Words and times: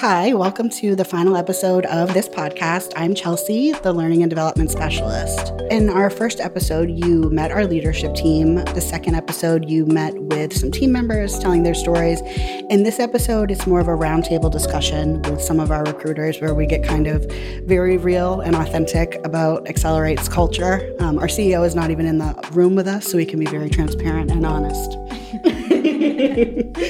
Hi, 0.00 0.32
welcome 0.32 0.70
to 0.70 0.96
the 0.96 1.04
final 1.04 1.36
episode 1.36 1.84
of 1.84 2.14
this 2.14 2.26
podcast. 2.26 2.94
I'm 2.96 3.14
Chelsea, 3.14 3.72
the 3.72 3.92
Learning 3.92 4.22
and 4.22 4.30
Development 4.30 4.70
Specialist. 4.70 5.52
In 5.70 5.90
our 5.90 6.08
first 6.08 6.40
episode, 6.40 6.88
you 6.88 7.28
met 7.28 7.52
our 7.52 7.66
leadership 7.66 8.14
team. 8.14 8.54
The 8.54 8.80
second 8.80 9.14
episode, 9.16 9.68
you 9.68 9.84
met 9.84 10.14
with 10.14 10.56
some 10.56 10.70
team 10.70 10.90
members 10.90 11.38
telling 11.38 11.64
their 11.64 11.74
stories. 11.74 12.22
In 12.70 12.82
this 12.82 12.98
episode, 12.98 13.50
it's 13.50 13.66
more 13.66 13.78
of 13.78 13.88
a 13.88 13.94
roundtable 13.94 14.50
discussion 14.50 15.20
with 15.24 15.42
some 15.42 15.60
of 15.60 15.70
our 15.70 15.84
recruiters 15.84 16.40
where 16.40 16.54
we 16.54 16.64
get 16.64 16.82
kind 16.82 17.06
of 17.06 17.30
very 17.66 17.98
real 17.98 18.40
and 18.40 18.56
authentic 18.56 19.20
about 19.22 19.66
Xelerate's 19.66 20.30
culture. 20.30 20.96
Um, 21.00 21.18
our 21.18 21.26
CEO 21.26 21.66
is 21.66 21.74
not 21.74 21.90
even 21.90 22.06
in 22.06 22.16
the 22.16 22.32
room 22.52 22.74
with 22.74 22.88
us, 22.88 23.06
so 23.06 23.18
we 23.18 23.26
can 23.26 23.38
be 23.38 23.44
very 23.44 23.68
transparent 23.68 24.30
and 24.30 24.46
honest. 24.46 24.96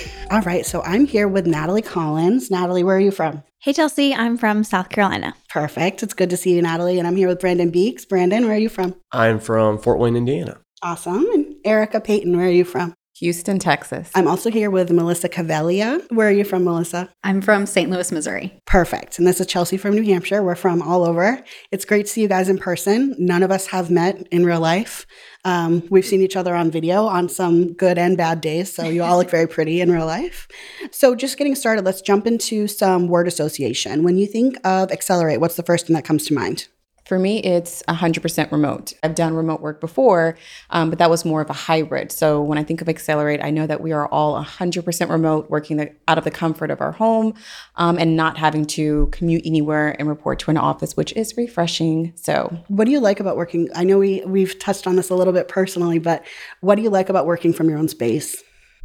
All 0.30 0.42
right, 0.42 0.64
so 0.64 0.80
I'm 0.82 1.06
here 1.06 1.26
with 1.26 1.44
Natalie 1.44 1.82
Collins. 1.82 2.52
Natalie, 2.52 2.84
where 2.84 2.96
are 2.96 3.00
you 3.00 3.10
from? 3.10 3.42
Hey, 3.58 3.72
Chelsea, 3.72 4.14
I'm 4.14 4.38
from 4.38 4.62
South 4.62 4.88
Carolina. 4.88 5.34
Perfect. 5.48 6.04
It's 6.04 6.14
good 6.14 6.30
to 6.30 6.36
see 6.36 6.54
you, 6.54 6.62
Natalie. 6.62 7.00
And 7.00 7.08
I'm 7.08 7.16
here 7.16 7.26
with 7.26 7.40
Brandon 7.40 7.68
Beeks. 7.70 8.04
Brandon, 8.04 8.44
where 8.44 8.54
are 8.54 8.58
you 8.58 8.68
from? 8.68 8.94
I'm 9.10 9.40
from 9.40 9.76
Fort 9.76 9.98
Wayne, 9.98 10.14
Indiana. 10.14 10.60
Awesome. 10.82 11.26
And 11.32 11.56
Erica 11.64 12.00
Payton, 12.00 12.36
where 12.36 12.46
are 12.46 12.50
you 12.50 12.64
from? 12.64 12.94
Houston, 13.20 13.58
Texas. 13.58 14.10
I'm 14.14 14.26
also 14.26 14.50
here 14.50 14.70
with 14.70 14.90
Melissa 14.90 15.28
Cavelia. 15.28 16.00
Where 16.10 16.28
are 16.28 16.32
you 16.32 16.42
from, 16.42 16.64
Melissa? 16.64 17.12
I'm 17.22 17.42
from 17.42 17.66
St. 17.66 17.90
Louis, 17.90 18.10
Missouri. 18.10 18.58
Perfect. 18.64 19.18
And 19.18 19.28
this 19.28 19.40
is 19.40 19.46
Chelsea 19.46 19.76
from 19.76 19.94
New 19.94 20.02
Hampshire. 20.02 20.42
We're 20.42 20.54
from 20.54 20.80
all 20.80 21.04
over. 21.04 21.44
It's 21.70 21.84
great 21.84 22.06
to 22.06 22.12
see 22.12 22.22
you 22.22 22.28
guys 22.28 22.48
in 22.48 22.56
person. 22.56 23.14
None 23.18 23.42
of 23.42 23.50
us 23.50 23.66
have 23.66 23.90
met 23.90 24.26
in 24.30 24.46
real 24.46 24.60
life. 24.60 25.06
Um, 25.44 25.86
we've 25.90 26.06
seen 26.06 26.22
each 26.22 26.34
other 26.34 26.54
on 26.54 26.70
video 26.70 27.04
on 27.04 27.28
some 27.28 27.74
good 27.74 27.98
and 27.98 28.16
bad 28.16 28.40
days. 28.40 28.72
So 28.72 28.84
you 28.88 29.02
all 29.02 29.18
look 29.18 29.28
very 29.28 29.46
pretty 29.54 29.82
in 29.82 29.92
real 29.92 30.06
life. 30.06 30.48
So 30.90 31.14
just 31.14 31.36
getting 31.36 31.54
started, 31.54 31.84
let's 31.84 32.00
jump 32.00 32.26
into 32.26 32.66
some 32.68 33.06
word 33.06 33.28
association. 33.28 34.02
When 34.02 34.16
you 34.16 34.26
think 34.26 34.56
of 34.64 34.88
Xelerate, 34.88 35.40
what's 35.40 35.56
the 35.56 35.62
first 35.62 35.86
thing 35.86 35.94
that 35.94 36.06
comes 36.06 36.24
to 36.28 36.34
mind? 36.34 36.68
For 37.10 37.18
me, 37.18 37.40
it's 37.40 37.82
100% 37.88 38.52
remote. 38.52 38.92
I've 39.02 39.16
done 39.16 39.34
remote 39.34 39.60
work 39.60 39.80
before, 39.80 40.38
um, 40.70 40.90
but 40.90 41.00
that 41.00 41.10
was 41.10 41.24
more 41.24 41.40
of 41.40 41.50
a 41.50 41.52
hybrid. 41.52 42.12
So 42.12 42.40
when 42.40 42.56
I 42.56 42.62
think 42.62 42.80
of 42.80 42.86
Xelerate, 42.86 43.42
I 43.42 43.50
know 43.50 43.66
that 43.66 43.80
we 43.80 43.90
are 43.90 44.06
all 44.06 44.40
100% 44.40 45.10
remote, 45.10 45.50
working 45.50 45.78
the, 45.78 45.92
out 46.06 46.18
of 46.18 46.22
the 46.22 46.30
comfort 46.30 46.70
of 46.70 46.80
our 46.80 46.92
home 46.92 47.34
um, 47.74 47.98
and 47.98 48.14
not 48.14 48.38
having 48.38 48.64
to 48.66 49.08
commute 49.10 49.42
anywhere 49.44 49.96
and 49.98 50.08
report 50.08 50.38
to 50.38 50.52
an 50.52 50.56
office, 50.56 50.96
which 50.96 51.12
is 51.14 51.36
refreshing. 51.36 52.12
So, 52.14 52.56
what 52.68 52.84
do 52.84 52.92
you 52.92 53.00
like 53.00 53.18
about 53.18 53.36
working? 53.36 53.68
I 53.74 53.82
know 53.82 53.98
we, 53.98 54.22
we've 54.24 54.56
touched 54.60 54.86
on 54.86 54.94
this 54.94 55.10
a 55.10 55.16
little 55.16 55.32
bit 55.32 55.48
personally, 55.48 55.98
but 55.98 56.24
what 56.60 56.76
do 56.76 56.82
you 56.82 56.90
like 56.90 57.08
about 57.08 57.26
working 57.26 57.52
from 57.52 57.68
your 57.68 57.78
own 57.78 57.88
space? 57.88 58.40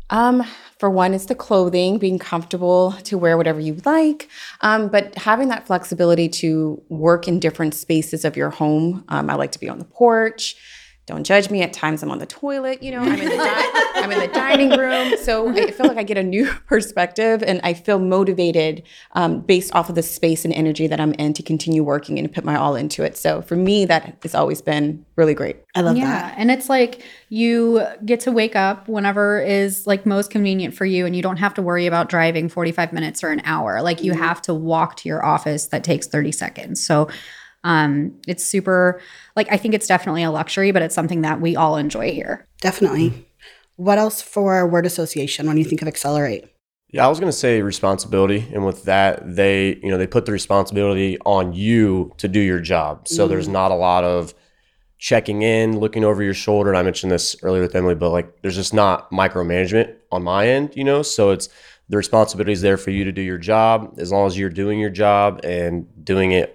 Um, 0.10 0.44
for 0.78 0.90
one, 0.90 1.14
it's 1.14 1.26
the 1.26 1.36
clothing, 1.36 1.98
being 1.98 2.20
comfortable 2.20 2.94
to 3.04 3.18
wear 3.18 3.38
whatever 3.38 3.60
you 3.60 3.82
like, 3.86 4.30
um, 4.62 4.90
but 4.90 5.16
having 5.16 5.48
that 5.50 5.66
flexibility 5.66 6.28
to 6.28 6.82
work 6.90 7.28
in 7.28 7.40
different 7.40 7.74
spaces 7.74 8.26
of 8.26 8.36
your 8.36 8.50
home. 8.50 9.04
Um, 9.08 9.30
I 9.30 9.36
like 9.36 9.52
to 9.54 9.60
be 9.60 9.70
on 9.70 9.80
the 9.80 9.86
porch. 9.86 10.56
Don't 11.06 11.24
judge 11.24 11.52
me. 11.52 11.62
At 11.62 11.72
times, 11.72 12.02
I'm 12.02 12.10
on 12.10 12.18
the 12.18 12.26
toilet. 12.26 12.82
You 12.82 12.92
know, 12.92 13.00
I'm 13.00 13.20
in 13.20 13.30
the 13.30 13.38
di- 13.38 13.72
I'm 13.96 14.12
in 14.12 14.20
the 14.20 14.28
dining 14.28 14.72
room. 14.72 15.16
So 15.18 15.50
I 15.50 15.70
feel 15.70 15.88
like 15.88 15.98
I 15.98 16.04
get 16.04 16.18
a 16.18 16.24
new 16.24 16.52
perspective, 16.68 17.44
and 17.44 17.62
I 17.64 17.76
feel 17.76 18.00
motivated 18.00 18.82
um, 19.12 19.42
based 19.42 19.74
off 19.76 19.88
of 19.90 19.96
the 19.96 20.02
space 20.02 20.46
and 20.46 20.54
energy 20.54 20.88
that 20.88 21.00
I'm 21.00 21.14
in 21.14 21.34
to 21.34 21.44
continue 21.44 21.84
working 21.84 22.18
and 22.18 22.28
to 22.28 22.34
put 22.34 22.44
my 22.44 22.56
all 22.56 22.76
into 22.76 23.04
it. 23.04 23.18
So 23.18 23.44
for 23.44 23.56
me, 23.56 23.86
that 23.86 24.18
has 24.24 24.34
always 24.34 24.64
been 24.64 25.06
really 25.16 25.36
great. 25.36 25.58
I 25.76 25.82
love 25.82 25.96
yeah, 25.96 26.06
that. 26.06 26.34
Yeah. 26.34 26.42
And 26.42 26.50
it's 26.50 26.70
like 26.70 27.04
you 27.30 27.86
get 28.04 28.20
to 28.22 28.32
wake 28.32 28.56
up 28.56 28.88
whenever 28.88 29.40
is 29.40 29.86
like 29.86 30.08
most 30.08 30.32
convenient 30.32 30.74
for 30.74 30.86
you, 30.86 31.06
and 31.06 31.16
you 31.16 31.22
don't 31.22 31.38
have 31.38 31.54
to 31.54 31.62
worry 31.62 31.86
about 31.86 32.10
driving 32.10 32.50
45 32.50 32.94
minutes 32.94 33.24
or 33.24 33.30
an 33.30 33.44
hour. 33.46 33.84
Like 33.84 34.04
you 34.04 34.14
have 34.14 34.42
to 34.44 34.56
walk 34.56 34.98
to 34.98 35.10
your 35.10 35.24
office 35.24 35.68
that 35.68 35.84
takes 35.84 36.08
30 36.08 36.32
seconds. 36.32 36.84
So 36.84 37.10
um, 37.66 38.14
it's 38.28 38.46
super 38.46 39.02
like 39.36 39.52
I 39.52 39.58
think 39.58 39.74
it's 39.74 39.88
definitely 39.88 40.24
a 40.24 40.32
luxury, 40.32 40.72
but 40.72 40.84
it's 40.84 40.96
something 40.96 41.22
that 41.22 41.42
we 41.42 41.56
all 41.56 41.76
enjoy 41.78 42.14
here. 42.14 42.46
Definitely. 42.62 43.26
What 43.76 43.98
else 43.98 44.22
for 44.22 44.66
word 44.68 44.86
association 44.86 45.48
when 45.48 45.58
you 45.58 45.66
think 45.66 45.82
of 45.82 45.88
Xelerate? 45.90 46.48
Yeah, 46.90 47.06
I 47.06 47.10
was 47.10 47.20
going 47.20 47.32
to 47.32 47.38
say 47.38 47.62
responsibility, 47.62 48.48
and 48.54 48.66
with 48.66 48.84
that, 48.84 49.36
they 49.36 49.80
you 49.82 49.90
know 49.90 49.98
they 49.98 50.06
put 50.06 50.28
the 50.28 50.32
responsibility 50.32 51.18
on 51.26 51.54
you 51.54 52.14
to 52.18 52.28
do 52.28 52.40
your 52.40 52.60
job. 52.60 53.08
So 53.08 53.26
mm. 53.26 53.30
there's 53.30 53.48
not 53.48 53.72
a 53.72 53.76
lot 53.76 54.04
of 54.04 54.36
checking 55.00 55.42
in, 55.42 55.80
looking 55.80 56.04
over 56.06 56.22
your 56.22 56.36
shoulder. 56.36 56.70
And 56.70 56.78
I 56.78 56.84
mentioned 56.84 57.12
this 57.12 57.36
earlier 57.42 57.64
with 57.64 57.76
Emily, 57.76 57.96
but 57.96 58.12
like 58.12 58.44
there's 58.44 58.56
just 58.56 58.76
not 58.76 59.12
micromanagement 59.12 59.96
on 60.12 60.24
my 60.24 60.48
end, 60.48 60.76
you 60.76 60.84
know. 60.84 61.02
So 61.02 61.32
it's 61.32 61.50
the 61.90 61.98
responsibility 61.98 62.52
is 62.52 62.62
there 62.62 62.78
for 62.78 62.92
you 62.92 63.04
to 63.04 63.12
do 63.12 63.22
your 63.22 63.40
job 63.40 63.96
as 63.98 64.12
long 64.12 64.28
as 64.28 64.38
you're 64.38 64.50
doing 64.52 64.80
your 64.80 64.92
job 64.92 65.42
and 65.44 65.88
doing 66.06 66.32
it 66.32 66.55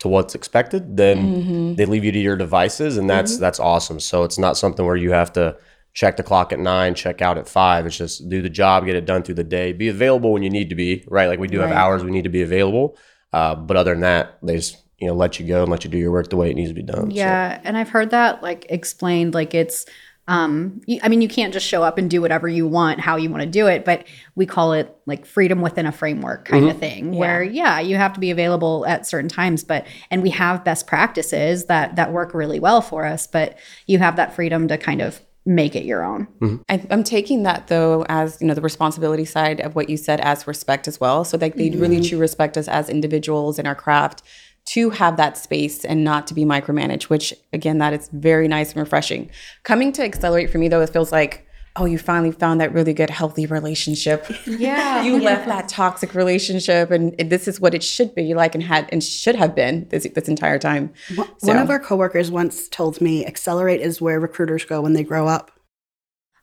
to 0.00 0.08
what's 0.08 0.34
expected, 0.34 0.96
then 0.96 1.18
mm-hmm. 1.18 1.74
they 1.74 1.84
leave 1.84 2.04
you 2.04 2.12
to 2.12 2.18
your 2.18 2.36
devices 2.36 2.96
and 2.96 3.10
that's 3.10 3.34
mm-hmm. 3.34 3.42
that's 3.42 3.60
awesome. 3.60 4.00
So 4.00 4.24
it's 4.24 4.38
not 4.38 4.56
something 4.56 4.84
where 4.84 4.96
you 4.96 5.12
have 5.12 5.32
to 5.34 5.56
check 5.92 6.16
the 6.16 6.22
clock 6.22 6.52
at 6.52 6.60
nine, 6.60 6.94
check 6.94 7.20
out 7.20 7.38
at 7.38 7.48
five. 7.48 7.86
It's 7.86 7.96
just 7.96 8.28
do 8.28 8.40
the 8.40 8.50
job, 8.50 8.86
get 8.86 8.94
it 8.94 9.04
done 9.04 9.22
through 9.22 9.34
the 9.34 9.44
day, 9.44 9.72
be 9.72 9.88
available 9.88 10.32
when 10.32 10.42
you 10.42 10.50
need 10.50 10.68
to 10.68 10.76
be, 10.76 11.04
right? 11.08 11.26
Like 11.26 11.40
we 11.40 11.48
do 11.48 11.58
right. 11.58 11.68
have 11.68 11.76
hours 11.76 12.04
we 12.04 12.12
need 12.12 12.24
to 12.24 12.28
be 12.28 12.42
available. 12.42 12.96
Uh, 13.32 13.54
but 13.54 13.76
other 13.76 13.92
than 13.92 14.02
that, 14.02 14.38
they 14.42 14.56
just 14.56 14.78
you 14.98 15.06
know 15.06 15.14
let 15.14 15.38
you 15.38 15.46
go 15.46 15.62
and 15.62 15.70
let 15.70 15.84
you 15.84 15.90
do 15.90 15.98
your 15.98 16.12
work 16.12 16.28
the 16.30 16.36
way 16.36 16.50
it 16.50 16.54
needs 16.54 16.70
to 16.70 16.74
be 16.74 16.82
done. 16.82 17.10
Yeah, 17.10 17.56
so. 17.56 17.62
and 17.64 17.76
I've 17.76 17.88
heard 17.88 18.10
that 18.10 18.42
like 18.42 18.66
explained 18.68 19.34
like 19.34 19.54
it's 19.54 19.86
um, 20.28 20.82
I 21.02 21.08
mean, 21.08 21.22
you 21.22 21.28
can't 21.28 21.54
just 21.54 21.66
show 21.66 21.82
up 21.82 21.96
and 21.96 22.10
do 22.10 22.20
whatever 22.20 22.46
you 22.46 22.66
want, 22.66 23.00
how 23.00 23.16
you 23.16 23.30
want 23.30 23.42
to 23.42 23.48
do 23.48 23.66
it, 23.66 23.86
but 23.86 24.06
we 24.34 24.44
call 24.44 24.74
it 24.74 24.94
like 25.06 25.24
freedom 25.24 25.62
within 25.62 25.86
a 25.86 25.92
framework 25.92 26.44
kind 26.44 26.64
mm-hmm. 26.64 26.70
of 26.70 26.78
thing, 26.78 27.14
yeah. 27.14 27.18
where 27.18 27.42
yeah, 27.42 27.80
you 27.80 27.96
have 27.96 28.12
to 28.12 28.20
be 28.20 28.30
available 28.30 28.84
at 28.86 29.06
certain 29.06 29.30
times, 29.30 29.64
but 29.64 29.86
and 30.10 30.22
we 30.22 30.28
have 30.30 30.64
best 30.64 30.86
practices 30.86 31.64
that 31.64 31.96
that 31.96 32.12
work 32.12 32.34
really 32.34 32.60
well 32.60 32.82
for 32.82 33.06
us, 33.06 33.26
but 33.26 33.58
you 33.86 33.98
have 33.98 34.16
that 34.16 34.34
freedom 34.34 34.68
to 34.68 34.76
kind 34.76 35.00
of 35.00 35.18
make 35.46 35.74
it 35.74 35.84
your 35.84 36.04
own. 36.04 36.26
Mm-hmm. 36.40 36.56
I, 36.68 36.86
am 36.90 37.02
taking 37.02 37.44
that 37.44 37.68
though 37.68 38.04
as 38.10 38.38
you 38.38 38.46
know 38.46 38.54
the 38.54 38.60
responsibility 38.60 39.24
side 39.24 39.60
of 39.60 39.74
what 39.74 39.88
you 39.88 39.96
said 39.96 40.20
as 40.20 40.46
respect 40.46 40.86
as 40.86 41.00
well, 41.00 41.24
so 41.24 41.38
that 41.38 41.56
they 41.56 41.70
mm-hmm. 41.70 41.80
really 41.80 42.00
truly 42.02 42.20
respect 42.20 42.58
us 42.58 42.68
as 42.68 42.90
individuals 42.90 43.58
in 43.58 43.66
our 43.66 43.74
craft 43.74 44.22
to 44.68 44.90
have 44.90 45.16
that 45.16 45.38
space 45.38 45.84
and 45.84 46.04
not 46.04 46.26
to 46.26 46.34
be 46.34 46.44
micromanaged, 46.44 47.04
which 47.04 47.32
again, 47.52 47.78
that 47.78 47.92
is 47.92 48.08
very 48.12 48.48
nice 48.48 48.72
and 48.72 48.80
refreshing. 48.80 49.30
Coming 49.62 49.92
to 49.92 50.08
Xelerate 50.08 50.50
for 50.50 50.58
me 50.58 50.68
though, 50.68 50.82
it 50.82 50.90
feels 50.90 51.10
like, 51.10 51.46
oh, 51.76 51.84
you 51.84 51.96
finally 51.96 52.32
found 52.32 52.60
that 52.60 52.72
really 52.72 52.92
good, 52.92 53.08
healthy 53.08 53.46
relationship. 53.46 54.26
Yeah. 54.46 55.02
you 55.02 55.20
left 55.20 55.46
that 55.46 55.68
toxic 55.68 56.14
relationship 56.14 56.90
and 56.90 57.16
this 57.18 57.46
is 57.46 57.60
what 57.60 57.74
it 57.74 57.82
should 57.82 58.14
be 58.14 58.34
like 58.34 58.54
and 58.54 58.64
had 58.64 58.88
and 58.90 59.02
should 59.02 59.36
have 59.36 59.54
been 59.54 59.86
this, 59.90 60.06
this 60.14 60.28
entire 60.28 60.58
time. 60.58 60.92
One 61.14 61.28
so. 61.38 61.62
of 61.62 61.70
our 61.70 61.78
coworkers 61.78 62.30
once 62.30 62.68
told 62.68 63.00
me 63.00 63.24
Xelerate 63.24 63.78
is 63.78 64.00
where 64.00 64.18
recruiters 64.18 64.64
go 64.64 64.82
when 64.82 64.94
they 64.94 65.04
grow 65.04 65.28
up. 65.28 65.52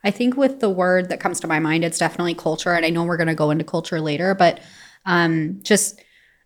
I 0.02 0.10
think 0.10 0.36
with 0.36 0.60
the 0.60 0.70
word 0.70 1.08
that 1.10 1.20
comes 1.20 1.40
to 1.40 1.48
my 1.48 1.58
mind, 1.58 1.84
it's 1.84 1.98
definitely 1.98 2.34
culture. 2.34 2.72
And 2.72 2.86
I 2.86 2.90
know 2.90 3.04
we're 3.04 3.16
going 3.16 3.26
to 3.26 3.34
go 3.34 3.50
into 3.50 3.64
culture 3.64 4.00
later, 4.00 4.34
but 4.34 4.60
um, 5.04 5.58
just 5.62 6.00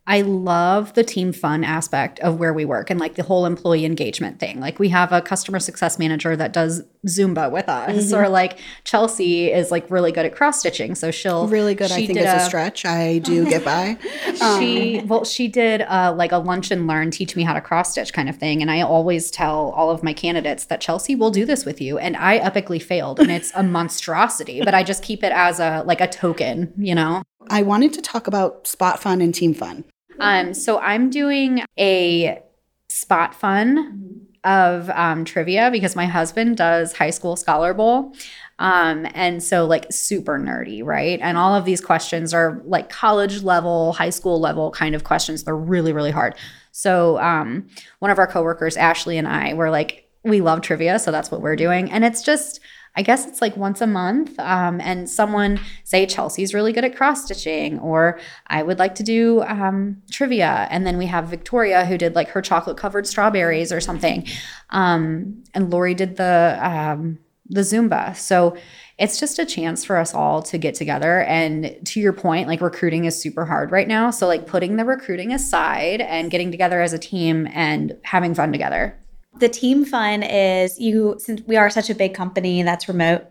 I 0.07 0.23
love 0.23 0.95
the 0.95 1.05
team 1.05 1.33
fun 1.33 1.63
aspect 1.63 2.19
of 2.21 2.39
where 2.39 2.53
we 2.53 2.65
work 2.65 2.91
and 2.91 2.99
like 2.99 3.15
the 3.15 3.23
whole 3.23 3.47
employee 3.47 3.85
engagement 3.85 4.41
thing. 4.41 4.59
Like 4.59 4.79
we 4.79 4.89
have 4.89 5.13
a 5.13 5.21
customer 5.21 5.61
success 5.61 5.99
manager 5.99 6.35
that 6.35 6.53
does 6.53 6.83
Zumba 7.07 7.51
with 7.51 7.69
us, 7.69 8.07
mm-hmm. 8.07 8.15
or 8.15 8.29
like 8.29 8.59
Chelsea 8.85 9.53
is 9.53 9.71
like 9.71 9.91
really 9.91 10.11
good 10.11 10.27
at 10.27 10.35
cross 10.35 10.59
stitching, 10.59 10.95
so 10.95 11.11
she'll 11.11 11.47
really 11.47 11.75
good. 11.75 11.93
I 11.93 12.07
think 12.07 12.19
it's 12.19 12.29
a, 12.29 12.37
a, 12.37 12.41
stretch. 12.41 12.85
I 12.85 13.19
do 13.25 13.49
get 13.49 13.65
by. 13.65 13.97
she 14.59 14.99
um, 15.01 15.07
well, 15.07 15.25
she 15.25 15.49
did 15.49 15.83
uh, 15.83 16.13
like 16.17 16.33
a 16.33 16.39
lunch 16.39 16.71
and 16.71 16.87
learn, 16.87 17.11
teach 17.11 17.37
me 17.37 17.43
how 17.43 17.55
to 17.55 17.61
cross 17.61 17.93
stitch 17.93 18.13
kind 18.13 18.29
of 18.29 18.37
thing, 18.37 18.61
and 18.61 18.71
I 18.71 18.83
always 18.83 19.31
tell 19.31 19.71
all 19.71 19.91
of 19.91 20.03
my 20.03 20.13
candidates 20.13 20.65
that 20.67 20.81
Chelsea 20.81 21.15
will 21.15 21.31
do 21.31 21.47
this 21.47 21.65
with 21.65 21.81
you, 21.81 21.99
and 21.99 22.17
I 22.17 22.39
epically 22.41 22.83
failed, 22.83 23.21
and 23.21 23.31
it's 23.31 23.53
a 23.55 23.63
monstrosity, 23.63 24.61
but 24.63 24.75
I 24.75 24.83
just 24.83 25.03
keep 25.03 25.23
it 25.23 25.33
as 25.33 25.61
a 25.61 25.85
like 25.87 26.01
a 26.01 26.09
token, 26.09 26.73
you 26.77 26.95
know. 26.95 27.23
I 27.49 27.63
wanted 27.63 27.95
to 27.95 28.03
talk 28.03 28.27
about 28.27 28.67
spot 28.67 29.01
fun 29.01 29.21
and 29.21 29.35
team 29.35 29.55
fun. 29.55 29.85
Um, 30.21 30.55
so 30.55 30.79
I'm 30.79 31.11
doing 31.11 31.63
a 31.79 32.43
spot 32.89 33.35
fun 33.35 34.27
of 34.45 34.89
um, 34.91 35.25
trivia 35.25 35.71
because 35.71 35.95
my 35.95 36.07
husband 36.07 36.57
does 36.57 36.95
high 36.95 37.11
school 37.11 37.37
scholar 37.37 37.75
bowl. 37.75 38.15
Um, 38.59 39.07
and 39.15 39.43
so 39.43 39.67
like 39.67 39.87
super 39.91 40.39
nerdy, 40.39 40.85
right? 40.85 41.19
And 41.23 41.37
all 41.37 41.55
of 41.55 41.65
these 41.65 41.81
questions 41.81 42.33
are 42.35 42.63
like 42.65 42.89
college 42.89 43.43
level, 43.43 43.93
high 43.93 44.11
school 44.11 44.41
level 44.41 44.71
kind 44.71 44.95
of 44.95 45.05
questions. 45.05 45.45
They're 45.45 45.57
really, 45.57 45.93
really 45.93 46.11
hard. 46.11 46.35
So 46.73 47.19
um, 47.19 47.69
one 47.99 48.11
of 48.11 48.19
our 48.19 48.27
coworkers, 48.27 48.77
Ashley, 48.77 49.19
and 49.19 49.29
I 49.29 49.55
were 49.55 49.71
like, 49.71 50.07
we 50.25 50.41
love 50.43 50.61
trivia, 50.61 50.99
so 50.99 51.11
that's 51.11 51.31
what 51.31 51.41
we're 51.41 51.57
doing. 51.57 51.91
And 51.91 52.05
it's 52.05 52.23
just 52.23 52.61
I 52.97 53.03
guess 53.03 53.27
it's 53.27 53.41
like 53.41 53.57
once 53.57 53.81
a 53.81 53.87
month. 53.87 54.39
Um, 54.39 54.81
and 54.81 55.09
someone 55.09 55.61
say 55.85 56.07
Chelsea's 56.07 56.53
really 56.53 56.73
good 56.73 56.85
at 56.85 56.97
cross 56.97 57.25
stitching, 57.25 57.79
or 57.79 58.19
I 58.49 58.63
would 58.63 58.79
like 58.79 58.95
to 58.97 59.03
do 59.03 59.43
um, 59.43 60.03
trivia. 60.11 60.67
And 60.71 60.87
then 60.87 60.99
we 60.99 61.07
have 61.07 61.29
Victoria 61.29 61.85
who 61.87 61.97
did 61.97 62.15
like 62.15 62.29
her 62.31 62.43
chocolate 62.43 62.77
covered 62.77 63.07
strawberries 63.07 63.73
or 63.73 63.81
something. 63.81 64.27
Um, 64.71 65.45
and 65.55 65.71
Lori 65.71 65.95
did 65.95 66.17
the 66.17 66.59
um, 66.61 67.19
the 67.51 67.63
Zumba. 67.63 68.17
So 68.17 68.57
it's 68.97 69.19
just 69.19 69.39
a 69.39 69.47
chance 69.47 69.85
for 69.85 69.97
us 69.97 70.15
all 70.15 70.43
to 70.43 70.59
get 70.59 70.75
together. 70.75 71.23
And 71.23 71.77
to 71.87 72.01
your 72.01 72.13
point, 72.13 72.49
like 72.49 72.61
recruiting 72.61 73.07
is 73.07 73.21
super 73.21 73.45
hard 73.45 73.73
right 73.73 73.89
now. 73.89 74.11
So, 74.11 74.27
like 74.27 74.47
putting 74.47 74.77
the 74.77 74.85
recruiting 74.85 75.33
aside 75.33 76.01
and 76.01 76.31
getting 76.31 76.51
together 76.51 76.81
as 76.81 76.93
a 76.93 76.99
team 76.99 77.49
and 77.53 77.97
having 78.05 78.35
fun 78.35 78.53
together. 78.53 78.97
The 79.39 79.49
team 79.49 79.85
fun 79.85 80.23
is 80.23 80.79
you, 80.79 81.17
since 81.19 81.41
we 81.47 81.57
are 81.57 81.71
such 81.71 81.89
a 81.89 81.95
big 81.95 82.15
company 82.15 82.63
that's 82.63 82.89
remote, 82.89 83.27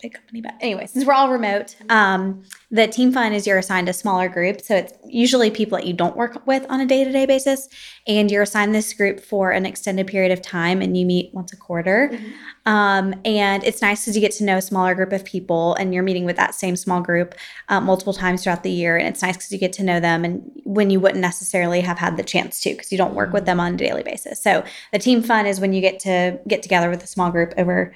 big 0.00 0.14
company, 0.14 0.40
but 0.40 0.54
anyway, 0.60 0.86
since 0.86 1.04
we're 1.04 1.12
all 1.12 1.28
remote, 1.28 1.74
um, 1.88 2.44
the 2.70 2.86
team 2.86 3.10
fun 3.10 3.32
is 3.32 3.48
you're 3.48 3.58
assigned 3.58 3.88
a 3.88 3.92
smaller 3.92 4.28
group. 4.28 4.60
So 4.60 4.76
it's 4.76 4.92
usually 5.04 5.50
people 5.50 5.76
that 5.76 5.86
you 5.86 5.92
don't 5.92 6.16
work 6.16 6.46
with 6.46 6.64
on 6.68 6.80
a 6.80 6.86
day 6.86 7.02
to 7.02 7.10
day 7.10 7.26
basis. 7.26 7.68
And 8.06 8.30
you're 8.30 8.42
assigned 8.42 8.74
this 8.74 8.92
group 8.92 9.18
for 9.20 9.50
an 9.50 9.66
extended 9.66 10.06
period 10.06 10.30
of 10.30 10.40
time 10.40 10.80
and 10.82 10.96
you 10.96 11.04
meet 11.04 11.34
once 11.34 11.52
a 11.52 11.56
quarter. 11.56 12.10
Mm-hmm. 12.12 12.72
Um, 12.72 13.14
and 13.24 13.64
it's 13.64 13.82
nice 13.82 14.02
because 14.02 14.14
you 14.14 14.20
get 14.20 14.32
to 14.32 14.44
know 14.44 14.58
a 14.58 14.62
smaller 14.62 14.94
group 14.94 15.12
of 15.12 15.24
people 15.24 15.74
and 15.74 15.92
you're 15.92 16.02
meeting 16.04 16.24
with 16.24 16.36
that 16.36 16.54
same 16.54 16.76
small 16.76 17.00
group 17.00 17.34
uh, 17.68 17.80
multiple 17.80 18.12
times 18.12 18.44
throughout 18.44 18.62
the 18.62 18.70
year. 18.70 18.96
And 18.96 19.08
it's 19.08 19.22
nice 19.22 19.36
because 19.36 19.50
you 19.50 19.58
get 19.58 19.72
to 19.74 19.82
know 19.82 19.98
them 19.98 20.24
and 20.24 20.48
when 20.64 20.90
you 20.90 21.00
wouldn't 21.00 21.20
necessarily 21.20 21.80
have 21.80 21.98
had 21.98 22.16
the 22.16 22.22
chance 22.22 22.60
to 22.60 22.70
because 22.70 22.92
you 22.92 22.98
don't 22.98 23.14
work 23.14 23.32
with 23.32 23.46
them 23.46 23.58
on 23.58 23.74
a 23.74 23.76
daily 23.76 24.04
basis. 24.04 24.40
So 24.40 24.64
the 24.92 24.98
team 24.98 25.22
fun 25.22 25.46
is 25.46 25.58
when 25.58 25.72
you 25.72 25.80
get 25.80 25.98
to 26.00 26.38
get 26.46 26.62
together 26.62 26.88
with 26.88 27.02
a 27.02 27.08
small 27.08 27.30
group 27.30 27.52
over 27.56 27.94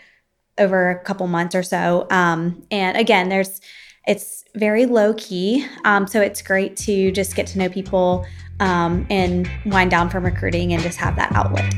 over 0.58 0.90
a 0.90 0.98
couple 1.04 1.26
months 1.26 1.54
or 1.54 1.62
so. 1.62 2.06
Um, 2.10 2.62
and 2.70 2.96
again, 2.96 3.28
there's 3.28 3.60
it's 4.06 4.44
very 4.54 4.86
low 4.86 5.14
key, 5.14 5.64
um, 5.84 6.06
so 6.06 6.20
it's 6.20 6.42
great 6.42 6.76
to 6.76 7.12
just 7.12 7.36
get 7.36 7.46
to 7.48 7.58
know 7.58 7.68
people 7.68 8.26
um, 8.60 9.06
and 9.10 9.48
wind 9.66 9.90
down 9.90 10.10
from 10.10 10.24
recruiting 10.24 10.72
and 10.72 10.82
just 10.82 10.98
have 10.98 11.16
that 11.16 11.32
outlet. 11.32 11.72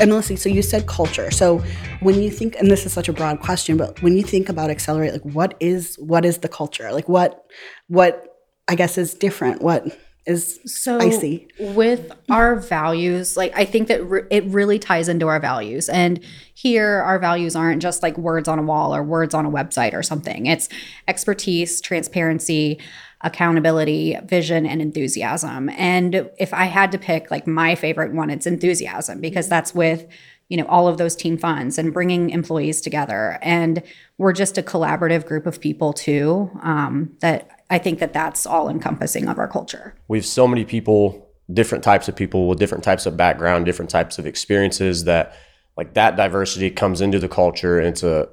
And 0.00 0.10
Melissa, 0.10 0.36
so 0.36 0.48
you 0.48 0.62
said 0.62 0.86
culture. 0.86 1.30
So 1.30 1.62
when 2.00 2.20
you 2.20 2.28
think, 2.28 2.56
and 2.56 2.68
this 2.68 2.84
is 2.84 2.92
such 2.92 3.08
a 3.08 3.12
broad 3.12 3.40
question, 3.40 3.76
but 3.76 4.02
when 4.02 4.16
you 4.16 4.24
think 4.24 4.48
about 4.48 4.68
Xelerate, 4.70 5.12
like 5.12 5.22
what 5.22 5.54
is 5.60 5.96
what 5.96 6.24
is 6.24 6.38
the 6.38 6.48
culture? 6.48 6.92
Like 6.92 7.08
what 7.08 7.44
what 7.86 8.26
I 8.66 8.74
guess 8.74 8.98
is 8.98 9.14
different? 9.14 9.62
What 9.62 9.96
is 10.24 10.60
so 10.64 10.98
icy. 10.98 11.48
With 11.58 12.12
our 12.30 12.56
values, 12.56 13.36
like 13.36 13.52
I 13.56 13.64
think 13.64 13.88
that 13.88 14.04
re- 14.04 14.22
it 14.30 14.44
really 14.44 14.78
ties 14.78 15.08
into 15.08 15.26
our 15.28 15.40
values. 15.40 15.88
And 15.88 16.20
here, 16.54 17.00
our 17.00 17.18
values 17.18 17.56
aren't 17.56 17.82
just 17.82 18.02
like 18.02 18.16
words 18.16 18.46
on 18.46 18.58
a 18.58 18.62
wall 18.62 18.94
or 18.94 19.02
words 19.02 19.34
on 19.34 19.46
a 19.46 19.50
website 19.50 19.94
or 19.94 20.02
something. 20.02 20.46
It's 20.46 20.68
expertise, 21.08 21.80
transparency, 21.80 22.78
accountability, 23.22 24.16
vision, 24.24 24.64
and 24.66 24.80
enthusiasm. 24.80 25.68
And 25.70 26.30
if 26.38 26.54
I 26.54 26.64
had 26.64 26.92
to 26.92 26.98
pick 26.98 27.30
like 27.30 27.46
my 27.46 27.74
favorite 27.74 28.12
one, 28.12 28.30
it's 28.30 28.46
enthusiasm 28.46 29.20
because 29.20 29.48
that's 29.48 29.74
with 29.74 30.06
you 30.48 30.58
know 30.58 30.66
all 30.66 30.86
of 30.86 30.98
those 30.98 31.16
team 31.16 31.38
funds 31.38 31.78
and 31.78 31.94
bringing 31.94 32.28
employees 32.28 32.82
together 32.82 33.38
and 33.40 33.82
we're 34.18 34.34
just 34.34 34.58
a 34.58 34.62
collaborative 34.62 35.24
group 35.24 35.46
of 35.46 35.60
people 35.60 35.94
too 35.94 36.50
um, 36.62 37.10
that 37.20 37.61
I 37.72 37.78
think 37.78 38.00
that 38.00 38.12
that's 38.12 38.44
all 38.44 38.68
encompassing 38.68 39.28
of 39.28 39.38
our 39.38 39.48
culture. 39.48 39.94
We 40.06 40.18
have 40.18 40.26
so 40.26 40.46
many 40.46 40.66
people, 40.66 41.30
different 41.50 41.82
types 41.82 42.06
of 42.06 42.14
people 42.14 42.46
with 42.46 42.58
different 42.58 42.84
types 42.84 43.06
of 43.06 43.16
background, 43.16 43.64
different 43.64 43.90
types 43.90 44.18
of 44.18 44.26
experiences 44.26 45.04
that 45.04 45.34
like 45.78 45.94
that 45.94 46.14
diversity 46.14 46.68
comes 46.68 47.00
into 47.00 47.18
the 47.18 47.30
culture 47.30 47.80
into 47.80 48.28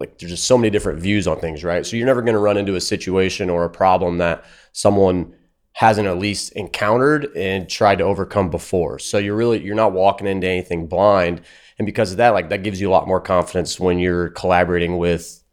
like 0.00 0.18
there's 0.18 0.32
just 0.32 0.48
so 0.48 0.58
many 0.58 0.70
different 0.70 0.98
views 0.98 1.28
on 1.28 1.38
things, 1.38 1.62
right? 1.62 1.86
So 1.86 1.96
you're 1.96 2.06
never 2.06 2.20
going 2.20 2.32
to 2.32 2.40
run 2.40 2.56
into 2.56 2.74
a 2.74 2.80
situation 2.80 3.48
or 3.48 3.64
a 3.64 3.70
problem 3.70 4.18
that 4.18 4.44
someone 4.72 5.36
hasn't 5.74 6.08
at 6.08 6.18
least 6.18 6.50
encountered 6.54 7.28
and 7.36 7.70
tried 7.70 7.98
to 7.98 8.04
overcome 8.04 8.50
before. 8.50 8.98
So 8.98 9.18
you're 9.18 9.36
really 9.36 9.62
you're 9.62 9.76
not 9.76 9.92
walking 9.92 10.26
into 10.26 10.48
anything 10.48 10.88
blind 10.88 11.42
and 11.78 11.86
because 11.86 12.10
of 12.10 12.16
that 12.16 12.30
like 12.30 12.48
that 12.48 12.64
gives 12.64 12.80
you 12.80 12.90
a 12.90 12.92
lot 12.92 13.06
more 13.06 13.20
confidence 13.20 13.78
when 13.78 14.00
you're 14.00 14.30
collaborating 14.30 14.98
with 14.98 15.44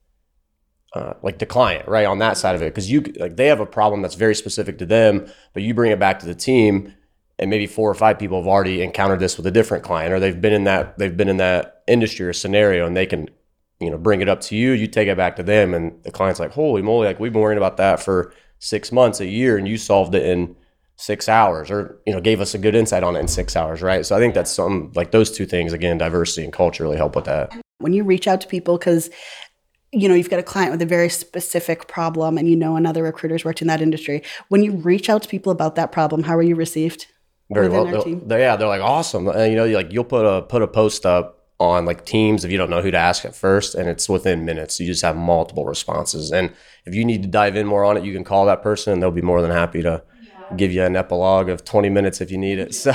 uh, 0.95 1.13
like 1.21 1.39
the 1.39 1.45
client, 1.45 1.87
right, 1.89 2.05
on 2.05 2.19
that 2.19 2.37
side 2.37 2.55
of 2.55 2.61
it, 2.61 2.73
because 2.73 2.89
you 2.89 3.01
like 3.19 3.35
they 3.35 3.47
have 3.47 3.59
a 3.59 3.65
problem 3.65 4.01
that's 4.01 4.15
very 4.15 4.33
specific 4.33 4.77
to 4.77 4.85
them, 4.85 5.27
but 5.53 5.61
you 5.61 5.73
bring 5.73 5.91
it 5.91 5.99
back 5.99 6.19
to 6.19 6.25
the 6.25 6.33
team, 6.33 6.93
and 7.37 7.49
maybe 7.49 7.67
four 7.67 7.91
or 7.91 7.93
five 7.93 8.17
people 8.17 8.39
have 8.39 8.47
already 8.47 8.81
encountered 8.81 9.19
this 9.19 9.35
with 9.35 9.45
a 9.45 9.51
different 9.51 9.83
client, 9.83 10.13
or 10.13 10.21
they've 10.21 10.39
been 10.39 10.53
in 10.53 10.63
that 10.63 10.97
they've 10.97 11.17
been 11.17 11.27
in 11.27 11.35
that 11.37 11.83
industry 11.85 12.25
or 12.25 12.31
scenario, 12.31 12.87
and 12.87 12.95
they 12.95 13.05
can, 13.05 13.29
you 13.81 13.91
know, 13.91 13.97
bring 13.97 14.21
it 14.21 14.29
up 14.29 14.39
to 14.39 14.55
you. 14.55 14.71
You 14.71 14.87
take 14.87 15.09
it 15.09 15.17
back 15.17 15.35
to 15.35 15.43
them, 15.43 15.73
and 15.73 16.01
the 16.03 16.11
client's 16.11 16.39
like, 16.39 16.51
"Holy 16.51 16.81
moly! 16.81 17.07
Like 17.07 17.19
we've 17.19 17.33
been 17.33 17.41
worrying 17.41 17.57
about 17.57 17.75
that 17.75 17.99
for 17.99 18.33
six 18.59 18.93
months, 18.93 19.19
a 19.19 19.27
year, 19.27 19.57
and 19.57 19.67
you 19.67 19.77
solved 19.77 20.15
it 20.15 20.25
in." 20.25 20.55
six 20.97 21.27
hours 21.27 21.69
or 21.69 21.99
you 22.05 22.13
know 22.13 22.21
gave 22.21 22.39
us 22.39 22.53
a 22.53 22.57
good 22.57 22.73
insight 22.73 23.03
on 23.03 23.17
it 23.17 23.19
in 23.19 23.27
six 23.27 23.57
hours 23.57 23.81
right 23.81 24.05
so 24.05 24.15
i 24.15 24.19
think 24.19 24.33
that's 24.33 24.49
some 24.49 24.89
like 24.95 25.11
those 25.11 25.29
two 25.29 25.45
things 25.45 25.73
again 25.73 25.97
diversity 25.97 26.45
and 26.45 26.53
culture 26.53 26.83
really 26.83 26.95
help 26.95 27.17
with 27.17 27.25
that 27.25 27.51
when 27.79 27.91
you 27.91 28.01
reach 28.01 28.29
out 28.29 28.39
to 28.39 28.47
people 28.47 28.77
because 28.77 29.09
you 29.95 30.09
know 30.09 30.15
you've 30.15 30.29
got 30.29 30.39
a 30.39 30.43
client 30.43 30.71
with 30.71 30.81
a 30.81 30.85
very 30.85 31.09
specific 31.09 31.87
problem 31.87 32.37
and 32.37 32.49
you 32.49 32.55
know 32.55 32.75
another 32.75 33.03
recruiter's 33.03 33.45
worked 33.45 33.61
in 33.61 33.67
that 33.67 33.81
industry. 33.81 34.21
When 34.49 34.61
you 34.61 34.73
reach 34.73 35.09
out 35.09 35.23
to 35.23 35.29
people 35.29 35.51
about 35.51 35.75
that 35.75 35.91
problem 35.91 36.23
how 36.23 36.35
are 36.35 36.43
you 36.43 36.55
received 36.55 37.07
very 37.51 37.69
well. 37.69 37.85
they're, 37.85 38.39
yeah 38.39 38.55
they're 38.55 38.67
like 38.67 38.81
awesome. 38.81 39.27
And 39.27 39.51
you 39.51 39.57
know 39.57 39.67
like 39.67 39.91
you'll 39.91 40.03
put 40.03 40.25
a 40.25 40.41
put 40.41 40.61
a 40.61 40.67
post 40.67 41.05
up 41.05 41.31
on 41.57 41.85
like 41.85 42.05
teams 42.05 42.43
if 42.43 42.51
you 42.51 42.57
don't 42.57 42.69
know 42.69 42.81
who 42.81 42.91
to 42.91 42.97
ask 42.97 43.23
at 43.23 43.33
first 43.33 43.75
and 43.75 43.87
it's 43.87 44.09
within 44.09 44.43
minutes. 44.43 44.79
You 44.79 44.87
just 44.87 45.03
have 45.03 45.15
multiple 45.15 45.65
responses. 45.65 46.31
And 46.31 46.51
if 46.85 46.93
you 46.93 47.05
need 47.05 47.21
to 47.23 47.29
dive 47.29 47.55
in 47.55 47.65
more 47.65 47.85
on 47.85 47.97
it 47.97 48.03
you 48.03 48.13
can 48.13 48.23
call 48.23 48.45
that 48.47 48.61
person 48.61 48.93
and 48.93 49.01
they'll 49.01 49.11
be 49.11 49.21
more 49.21 49.41
than 49.41 49.51
happy 49.51 49.81
to 49.81 50.03
give 50.55 50.71
you 50.71 50.83
an 50.83 50.95
epilogue 50.95 51.49
of 51.49 51.63
20 51.65 51.89
minutes 51.89 52.21
if 52.21 52.31
you 52.31 52.37
need 52.37 52.59
it. 52.59 52.73
So 52.75 52.91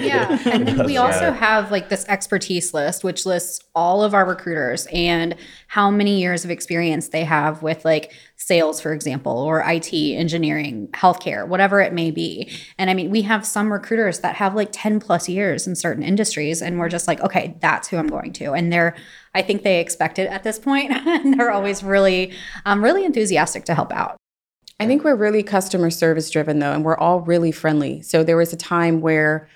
yeah, 0.00 0.38
and 0.46 0.84
we 0.84 0.96
also 0.96 1.32
have 1.32 1.70
like 1.70 1.88
this 1.88 2.04
expertise 2.08 2.74
list, 2.74 3.04
which 3.04 3.24
lists 3.24 3.64
all 3.74 4.02
of 4.02 4.14
our 4.14 4.24
recruiters 4.24 4.86
and 4.92 5.34
how 5.68 5.90
many 5.90 6.20
years 6.20 6.44
of 6.44 6.50
experience 6.50 7.08
they 7.08 7.24
have 7.24 7.62
with 7.62 7.84
like 7.84 8.12
sales, 8.36 8.80
for 8.80 8.92
example, 8.92 9.32
or 9.32 9.62
IT, 9.66 9.92
engineering, 9.92 10.88
healthcare, 10.92 11.46
whatever 11.46 11.80
it 11.80 11.92
may 11.92 12.10
be. 12.10 12.50
And 12.78 12.88
I 12.88 12.94
mean, 12.94 13.10
we 13.10 13.22
have 13.22 13.44
some 13.44 13.72
recruiters 13.72 14.20
that 14.20 14.36
have 14.36 14.54
like 14.54 14.68
10 14.72 15.00
plus 15.00 15.28
years 15.28 15.66
in 15.66 15.74
certain 15.74 16.02
industries, 16.02 16.62
and 16.62 16.78
we're 16.78 16.88
just 16.88 17.08
like, 17.08 17.20
okay, 17.20 17.56
that's 17.60 17.88
who 17.88 17.96
I'm 17.96 18.06
going 18.06 18.32
to. 18.34 18.52
And 18.52 18.72
they're, 18.72 18.94
I 19.34 19.42
think 19.42 19.62
they 19.62 19.80
expect 19.80 20.18
it 20.18 20.28
at 20.30 20.44
this 20.44 20.58
point, 20.58 20.92
and 21.06 21.38
they're 21.38 21.50
always 21.50 21.82
really, 21.82 22.32
um, 22.64 22.82
really 22.82 23.04
enthusiastic 23.04 23.64
to 23.66 23.74
help 23.74 23.92
out. 23.92 24.17
I 24.80 24.86
think 24.86 25.02
we're 25.02 25.16
really 25.16 25.42
customer 25.42 25.90
service 25.90 26.30
driven 26.30 26.60
though, 26.60 26.72
and 26.72 26.84
we're 26.84 26.96
all 26.96 27.20
really 27.20 27.50
friendly. 27.50 28.00
So 28.02 28.22
there 28.22 28.36
was 28.36 28.52
a 28.52 28.56
time 28.56 29.00
where 29.00 29.48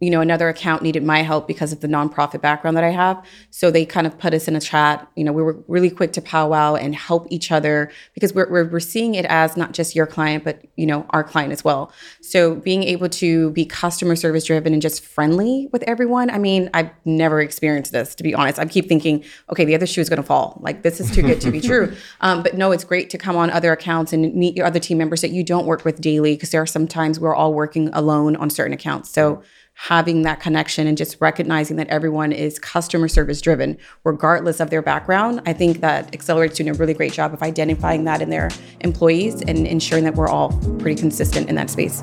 you 0.00 0.08
know, 0.08 0.22
another 0.22 0.48
account 0.48 0.82
needed 0.82 1.02
my 1.04 1.20
help 1.20 1.46
because 1.46 1.72
of 1.72 1.80
the 1.80 1.86
nonprofit 1.86 2.40
background 2.40 2.74
that 2.74 2.84
I 2.84 2.90
have. 2.90 3.22
So 3.50 3.70
they 3.70 3.84
kind 3.84 4.06
of 4.06 4.18
put 4.18 4.32
us 4.32 4.48
in 4.48 4.56
a 4.56 4.60
chat. 4.60 5.06
You 5.14 5.24
know, 5.24 5.32
we 5.32 5.42
were 5.42 5.62
really 5.68 5.90
quick 5.90 6.14
to 6.14 6.22
powwow 6.22 6.74
and 6.74 6.94
help 6.94 7.26
each 7.28 7.52
other 7.52 7.92
because 8.14 8.32
we're, 8.32 8.50
we're, 8.50 8.64
we're 8.64 8.80
seeing 8.80 9.14
it 9.14 9.26
as 9.26 9.58
not 9.58 9.72
just 9.72 9.94
your 9.94 10.06
client, 10.06 10.42
but, 10.42 10.62
you 10.76 10.86
know, 10.86 11.04
our 11.10 11.22
client 11.22 11.52
as 11.52 11.62
well. 11.62 11.92
So 12.22 12.54
being 12.54 12.82
able 12.84 13.10
to 13.10 13.50
be 13.50 13.66
customer 13.66 14.16
service 14.16 14.46
driven 14.46 14.72
and 14.72 14.80
just 14.80 15.04
friendly 15.04 15.68
with 15.70 15.82
everyone. 15.82 16.30
I 16.30 16.38
mean, 16.38 16.70
I've 16.72 16.90
never 17.04 17.42
experienced 17.42 17.92
this, 17.92 18.14
to 18.14 18.22
be 18.22 18.34
honest. 18.34 18.58
I 18.58 18.64
keep 18.64 18.88
thinking, 18.88 19.22
okay, 19.50 19.66
the 19.66 19.74
other 19.74 19.86
shoe 19.86 20.00
is 20.00 20.08
going 20.08 20.22
to 20.22 20.26
fall. 20.26 20.58
Like, 20.62 20.82
this 20.82 20.98
is 20.98 21.10
too 21.10 21.20
good 21.20 21.42
to 21.42 21.50
be 21.50 21.60
true. 21.70 21.94
Um, 22.22 22.42
but 22.42 22.54
no, 22.54 22.72
it's 22.72 22.84
great 22.84 23.10
to 23.10 23.18
come 23.18 23.36
on 23.36 23.50
other 23.50 23.70
accounts 23.70 24.14
and 24.14 24.34
meet 24.34 24.56
your 24.56 24.64
other 24.64 24.80
team 24.80 24.96
members 24.96 25.20
that 25.20 25.30
you 25.30 25.44
don't 25.44 25.66
work 25.66 25.84
with 25.84 26.00
daily 26.00 26.36
because 26.36 26.50
there 26.50 26.62
are 26.62 26.66
some 26.66 26.88
times 26.88 27.20
we're 27.20 27.34
all 27.34 27.52
working 27.52 27.90
alone 27.92 28.34
on 28.36 28.48
certain 28.48 28.72
accounts. 28.72 29.10
So, 29.10 29.42
having 29.88 30.20
that 30.22 30.40
connection 30.40 30.86
and 30.86 30.98
just 30.98 31.16
recognizing 31.20 31.78
that 31.78 31.88
everyone 31.88 32.32
is 32.32 32.58
customer 32.58 33.08
service 33.08 33.40
driven, 33.40 33.78
regardless 34.04 34.60
of 34.60 34.68
their 34.68 34.82
background. 34.82 35.40
I 35.46 35.54
think 35.54 35.80
that 35.80 36.12
Xelerate's 36.12 36.58
doing 36.58 36.68
a 36.68 36.74
really 36.74 36.92
great 36.92 37.14
job 37.14 37.32
of 37.32 37.42
identifying 37.42 38.04
that 38.04 38.20
in 38.20 38.28
their 38.28 38.50
employees 38.80 39.40
and 39.40 39.66
ensuring 39.66 40.04
that 40.04 40.16
we're 40.16 40.28
all 40.28 40.52
pretty 40.80 41.00
consistent 41.00 41.48
in 41.48 41.54
that 41.54 41.70
space. 41.70 42.02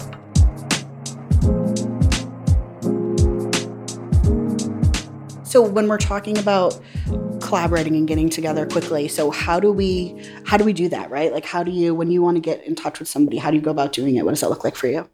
So 5.44 5.62
when 5.62 5.88
we're 5.88 6.00
talking 6.00 6.40
about 6.40 6.82
collaborating 7.42 7.96
and 7.96 8.08
getting 8.08 8.28
together 8.28 8.66
quickly, 8.66 9.08
so 9.08 9.30
how 9.30 9.60
do 9.60 9.72
we 9.72 10.20
how 10.46 10.58
do 10.58 10.64
we 10.64 10.74
do 10.74 10.90
that, 10.90 11.12
right? 11.12 11.32
Like 11.32 11.46
how 11.46 11.62
do 11.62 11.70
you 11.70 11.94
when 11.94 12.10
you 12.10 12.24
want 12.24 12.38
to 12.38 12.42
get 12.42 12.64
in 12.66 12.74
touch 12.74 12.98
with 12.98 13.08
somebody, 13.08 13.38
how 13.38 13.52
do 13.52 13.56
you 13.56 13.62
go 13.62 13.70
about 13.70 13.94
doing 13.94 14.16
it? 14.16 14.26
What 14.26 14.32
does 14.32 14.42
that 14.42 14.50
look 14.50 14.64
like 14.64 14.76
for 14.76 14.88
you? 14.88 15.08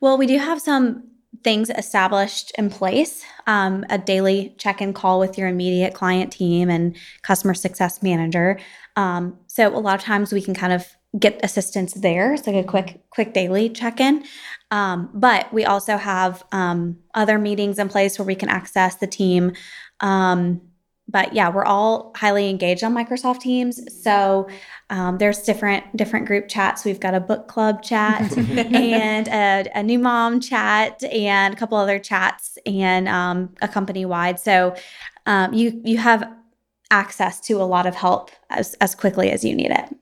Well, 0.00 0.18
we 0.18 0.26
do 0.26 0.38
have 0.38 0.60
some 0.60 1.09
things 1.42 1.70
established 1.70 2.52
in 2.58 2.70
place 2.70 3.24
um, 3.46 3.84
a 3.90 3.98
daily 3.98 4.54
check 4.58 4.80
in 4.80 4.92
call 4.92 5.18
with 5.18 5.36
your 5.36 5.48
immediate 5.48 5.94
client 5.94 6.32
team 6.32 6.70
and 6.70 6.96
customer 7.22 7.54
success 7.54 8.02
manager. 8.02 8.58
Um, 8.96 9.38
so 9.48 9.66
a 9.68 9.78
lot 9.78 9.96
of 9.96 10.02
times 10.04 10.32
we 10.32 10.42
can 10.42 10.54
kind 10.54 10.72
of 10.72 10.86
get 11.18 11.40
assistance 11.42 11.94
there. 11.94 12.32
It's 12.32 12.46
like 12.46 12.56
a 12.56 12.62
quick, 12.62 13.00
quick 13.10 13.34
daily 13.34 13.68
check 13.68 13.98
in. 13.98 14.24
Um, 14.70 15.10
but 15.12 15.52
we 15.52 15.64
also 15.64 15.96
have 15.96 16.44
um, 16.52 16.98
other 17.14 17.38
meetings 17.38 17.80
in 17.80 17.88
place 17.88 18.18
where 18.18 18.26
we 18.26 18.36
can 18.36 18.48
access 18.48 18.94
the 18.96 19.08
team 19.08 19.52
um, 19.98 20.60
but 21.10 21.32
yeah, 21.34 21.48
we're 21.48 21.64
all 21.64 22.12
highly 22.16 22.48
engaged 22.48 22.84
on 22.84 22.94
Microsoft 22.94 23.40
Teams. 23.40 23.80
So 24.02 24.48
um, 24.90 25.18
there's 25.18 25.40
different 25.40 25.96
different 25.96 26.26
group 26.26 26.48
chats. 26.48 26.84
We've 26.84 27.00
got 27.00 27.14
a 27.14 27.20
book 27.20 27.48
club 27.48 27.82
chat 27.82 28.36
and 28.38 29.28
a, 29.28 29.70
a, 29.74 29.82
new 29.82 29.98
mom 29.98 30.40
chat 30.40 31.02
and 31.04 31.54
a 31.54 31.56
couple 31.56 31.76
other 31.78 31.98
chats 31.98 32.58
and 32.66 33.08
um, 33.08 33.54
a 33.60 33.68
company 33.68 34.04
wide. 34.04 34.38
So 34.38 34.74
um, 35.26 35.52
you 35.52 35.80
you 35.84 35.98
have 35.98 36.30
access 36.90 37.40
to 37.40 37.54
a 37.54 37.64
lot 37.64 37.86
of 37.86 37.94
help 37.94 38.30
as 38.50 38.74
as 38.74 38.94
quickly 38.94 39.30
as 39.30 39.44
you 39.44 39.54
need 39.54 39.70
it. 39.70 39.96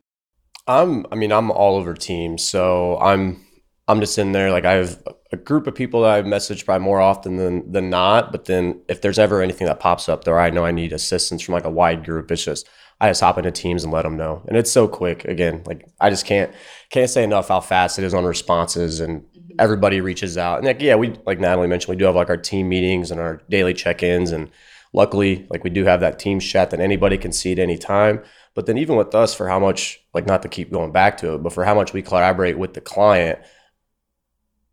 I'm 0.66 1.06
I 1.10 1.14
mean 1.14 1.32
I'm 1.32 1.50
all 1.50 1.76
over 1.76 1.94
Teams, 1.94 2.42
so 2.42 2.98
I'm 2.98 3.44
I'm 3.88 4.00
just 4.00 4.18
in 4.18 4.32
there 4.32 4.52
like 4.52 4.66
I 4.66 4.74
have 4.74 5.02
a 5.32 5.36
group 5.36 5.66
of 5.66 5.74
people 5.74 6.02
that 6.02 6.18
I 6.18 6.22
message 6.22 6.64
probably 6.64 6.84
more 6.84 7.00
often 7.00 7.36
than 7.36 7.70
than 7.72 7.90
not. 7.90 8.30
But 8.30 8.44
then 8.44 8.82
if 8.88 9.00
there's 9.00 9.18
ever 9.18 9.42
anything 9.42 9.66
that 9.66 9.80
pops 9.80 10.08
up 10.08 10.24
there, 10.24 10.38
I 10.38 10.50
know 10.50 10.64
I 10.64 10.72
need 10.72 10.92
assistance 10.92 11.42
from 11.42 11.54
like 11.54 11.64
a 11.64 11.70
wide 11.70 12.04
group. 12.04 12.30
It's 12.30 12.44
just 12.44 12.68
I 13.00 13.08
just 13.08 13.20
hop 13.20 13.38
into 13.38 13.50
Teams 13.50 13.84
and 13.84 13.92
let 13.92 14.02
them 14.02 14.16
know, 14.16 14.42
and 14.46 14.56
it's 14.56 14.70
so 14.70 14.88
quick. 14.88 15.24
Again, 15.24 15.62
like 15.66 15.88
I 16.00 16.10
just 16.10 16.26
can't 16.26 16.52
can't 16.90 17.10
say 17.10 17.24
enough 17.24 17.48
how 17.48 17.60
fast 17.60 17.98
it 17.98 18.04
is 18.04 18.14
on 18.14 18.24
responses, 18.24 19.00
and 19.00 19.22
mm-hmm. 19.22 19.56
everybody 19.58 20.00
reaches 20.00 20.36
out. 20.36 20.58
And 20.58 20.66
like 20.66 20.82
yeah, 20.82 20.96
we 20.96 21.14
like 21.24 21.40
Natalie 21.40 21.68
mentioned, 21.68 21.90
we 21.90 21.98
do 21.98 22.04
have 22.04 22.16
like 22.16 22.30
our 22.30 22.36
team 22.36 22.68
meetings 22.68 23.10
and 23.10 23.20
our 23.20 23.40
daily 23.48 23.72
check 23.72 24.02
ins, 24.02 24.32
and 24.32 24.50
luckily 24.92 25.46
like 25.48 25.64
we 25.64 25.70
do 25.70 25.84
have 25.84 26.00
that 26.00 26.18
Teams 26.18 26.44
chat 26.44 26.70
that 26.70 26.80
anybody 26.80 27.16
can 27.16 27.32
see 27.32 27.52
at 27.52 27.58
any 27.58 27.78
time. 27.78 28.22
But 28.54 28.66
then 28.66 28.76
even 28.76 28.96
with 28.96 29.14
us, 29.14 29.34
for 29.34 29.48
how 29.48 29.60
much 29.60 30.00
like 30.12 30.26
not 30.26 30.42
to 30.42 30.48
keep 30.48 30.72
going 30.72 30.92
back 30.92 31.16
to 31.18 31.34
it, 31.34 31.42
but 31.42 31.52
for 31.52 31.64
how 31.64 31.74
much 31.74 31.92
we 31.92 32.02
collaborate 32.02 32.58
with 32.58 32.74
the 32.74 32.80
client 32.80 33.38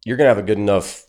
you're 0.06 0.16
going 0.16 0.26
to 0.26 0.34
have 0.34 0.42
a 0.42 0.48
good 0.48 0.58
enough, 0.58 1.06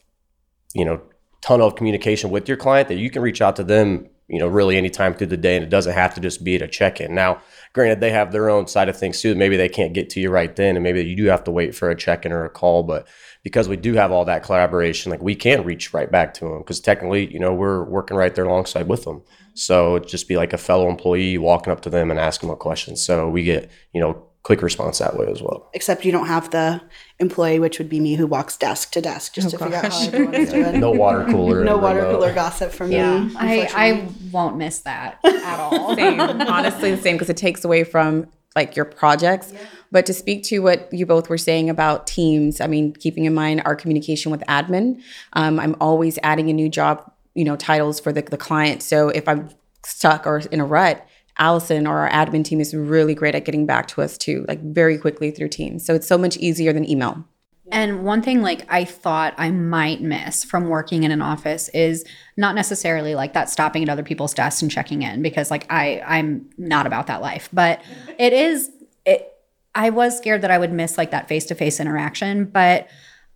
you 0.74 0.84
know, 0.84 1.00
tunnel 1.42 1.68
of 1.68 1.76
communication 1.76 2.30
with 2.30 2.48
your 2.48 2.56
client 2.56 2.88
that 2.88 2.96
you 2.96 3.10
can 3.10 3.22
reach 3.22 3.40
out 3.40 3.54
to 3.56 3.62
them, 3.62 4.08
you 4.26 4.40
know, 4.40 4.48
really 4.48 4.76
anytime 4.76 5.14
through 5.14 5.28
the 5.28 5.36
day. 5.36 5.54
And 5.54 5.62
it 5.62 5.68
doesn't 5.68 5.92
have 5.92 6.14
to 6.14 6.20
just 6.20 6.42
be 6.42 6.56
at 6.56 6.62
a 6.62 6.66
check 6.66 7.00
in. 7.00 7.14
Now, 7.14 7.40
granted, 7.72 8.00
they 8.00 8.10
have 8.10 8.32
their 8.32 8.50
own 8.50 8.66
side 8.66 8.88
of 8.88 8.98
things 8.98 9.20
too. 9.20 9.36
Maybe 9.36 9.56
they 9.56 9.68
can't 9.68 9.92
get 9.92 10.10
to 10.10 10.20
you 10.20 10.30
right 10.30 10.56
then. 10.56 10.76
And 10.76 10.82
maybe 10.82 11.04
you 11.04 11.14
do 11.14 11.26
have 11.26 11.44
to 11.44 11.52
wait 11.52 11.74
for 11.74 11.90
a 11.90 11.94
check 11.94 12.26
in 12.26 12.32
or 12.32 12.44
a 12.44 12.50
call. 12.50 12.82
But 12.82 13.06
because 13.44 13.68
we 13.68 13.76
do 13.76 13.92
have 13.94 14.10
all 14.10 14.24
that 14.24 14.42
collaboration, 14.42 15.12
like 15.12 15.22
we 15.22 15.36
can 15.36 15.62
reach 15.62 15.94
right 15.94 16.10
back 16.10 16.34
to 16.34 16.46
them 16.46 16.58
because 16.58 16.80
technically, 16.80 17.32
you 17.32 17.38
know, 17.38 17.54
we're 17.54 17.84
working 17.84 18.16
right 18.16 18.34
there 18.34 18.46
alongside 18.46 18.88
with 18.88 19.04
them. 19.04 19.22
So 19.54 19.96
it'd 19.96 20.08
just 20.08 20.26
be 20.26 20.36
like 20.36 20.52
a 20.52 20.58
fellow 20.58 20.88
employee 20.88 21.38
walking 21.38 21.72
up 21.72 21.82
to 21.82 21.90
them 21.90 22.10
and 22.10 22.18
asking 22.18 22.48
them 22.48 22.54
a 22.54 22.58
question. 22.58 22.96
So 22.96 23.28
we 23.28 23.44
get, 23.44 23.70
you 23.92 24.00
know, 24.00 24.26
quick 24.46 24.62
response 24.62 25.00
that 25.00 25.16
way 25.16 25.26
as 25.26 25.42
well. 25.42 25.68
Except 25.74 26.04
you 26.04 26.12
don't 26.12 26.28
have 26.28 26.50
the 26.52 26.80
employee, 27.18 27.58
which 27.58 27.80
would 27.80 27.88
be 27.88 27.98
me, 27.98 28.14
who 28.14 28.28
walks 28.28 28.56
desk 28.56 28.92
to 28.92 29.00
desk 29.00 29.34
just 29.34 29.48
oh, 29.48 29.50
to 29.50 29.56
gosh. 29.56 29.64
figure 29.64 29.76
out 29.76 29.92
how 29.92 30.06
everyone's 30.06 30.50
doing. 30.50 30.80
No 30.86 30.92
water 30.92 31.24
cooler. 31.24 31.64
no 31.64 31.76
water 31.76 32.02
remote. 32.02 32.12
cooler 32.12 32.32
gossip 32.32 32.70
from 32.70 32.92
yeah. 32.92 33.24
me. 33.24 33.34
I, 33.36 33.68
I 33.74 34.08
won't 34.30 34.56
miss 34.56 34.78
that 34.80 35.18
at 35.24 35.58
all. 35.58 35.96
same. 35.96 36.20
Honestly, 36.20 36.92
the 36.92 37.02
same 37.02 37.16
because 37.16 37.28
it 37.28 37.36
takes 37.36 37.64
away 37.64 37.82
from 37.82 38.28
like 38.54 38.76
your 38.76 38.84
projects. 38.84 39.50
Yeah. 39.52 39.58
But 39.90 40.06
to 40.06 40.14
speak 40.14 40.44
to 40.44 40.60
what 40.60 40.92
you 40.92 41.06
both 41.06 41.28
were 41.28 41.38
saying 41.38 41.68
about 41.68 42.06
teams, 42.06 42.60
I 42.60 42.68
mean, 42.68 42.92
keeping 42.92 43.24
in 43.24 43.34
mind 43.34 43.62
our 43.64 43.74
communication 43.74 44.30
with 44.30 44.42
admin, 44.42 45.02
um, 45.32 45.58
I'm 45.58 45.74
always 45.80 46.20
adding 46.22 46.50
a 46.50 46.52
new 46.52 46.68
job, 46.68 47.10
you 47.34 47.44
know, 47.44 47.56
titles 47.56 47.98
for 47.98 48.12
the, 48.12 48.22
the 48.22 48.36
client. 48.36 48.84
So 48.84 49.08
if 49.08 49.26
I'm 49.26 49.48
stuck 49.84 50.24
or 50.24 50.38
in 50.52 50.60
a 50.60 50.64
rut, 50.64 51.04
Allison 51.38 51.86
or 51.86 51.98
our 51.98 52.10
admin 52.10 52.44
team 52.44 52.60
is 52.60 52.74
really 52.74 53.14
great 53.14 53.34
at 53.34 53.44
getting 53.44 53.66
back 53.66 53.88
to 53.88 54.02
us 54.02 54.16
too, 54.16 54.44
like 54.48 54.62
very 54.62 54.98
quickly 54.98 55.30
through 55.30 55.48
Teams. 55.48 55.84
So 55.84 55.94
it's 55.94 56.06
so 56.06 56.16
much 56.16 56.36
easier 56.38 56.72
than 56.72 56.88
email. 56.88 57.24
And 57.72 58.04
one 58.04 58.22
thing 58.22 58.42
like 58.42 58.64
I 58.68 58.84
thought 58.84 59.34
I 59.36 59.50
might 59.50 60.00
miss 60.00 60.44
from 60.44 60.68
working 60.68 61.02
in 61.02 61.10
an 61.10 61.20
office 61.20 61.68
is 61.70 62.04
not 62.36 62.54
necessarily 62.54 63.14
like 63.16 63.32
that 63.32 63.50
stopping 63.50 63.82
at 63.82 63.88
other 63.88 64.04
people's 64.04 64.34
desks 64.34 64.62
and 64.62 64.70
checking 64.70 65.02
in 65.02 65.20
because 65.20 65.50
like 65.50 65.66
I 65.68 66.00
I'm 66.06 66.48
not 66.56 66.86
about 66.86 67.08
that 67.08 67.22
life. 67.22 67.48
But 67.52 67.82
it 68.18 68.32
is 68.32 68.70
it 69.04 69.32
I 69.74 69.90
was 69.90 70.16
scared 70.16 70.42
that 70.42 70.50
I 70.50 70.58
would 70.58 70.72
miss 70.72 70.96
like 70.96 71.10
that 71.10 71.28
face-to-face 71.28 71.80
interaction, 71.80 72.44
but 72.44 72.88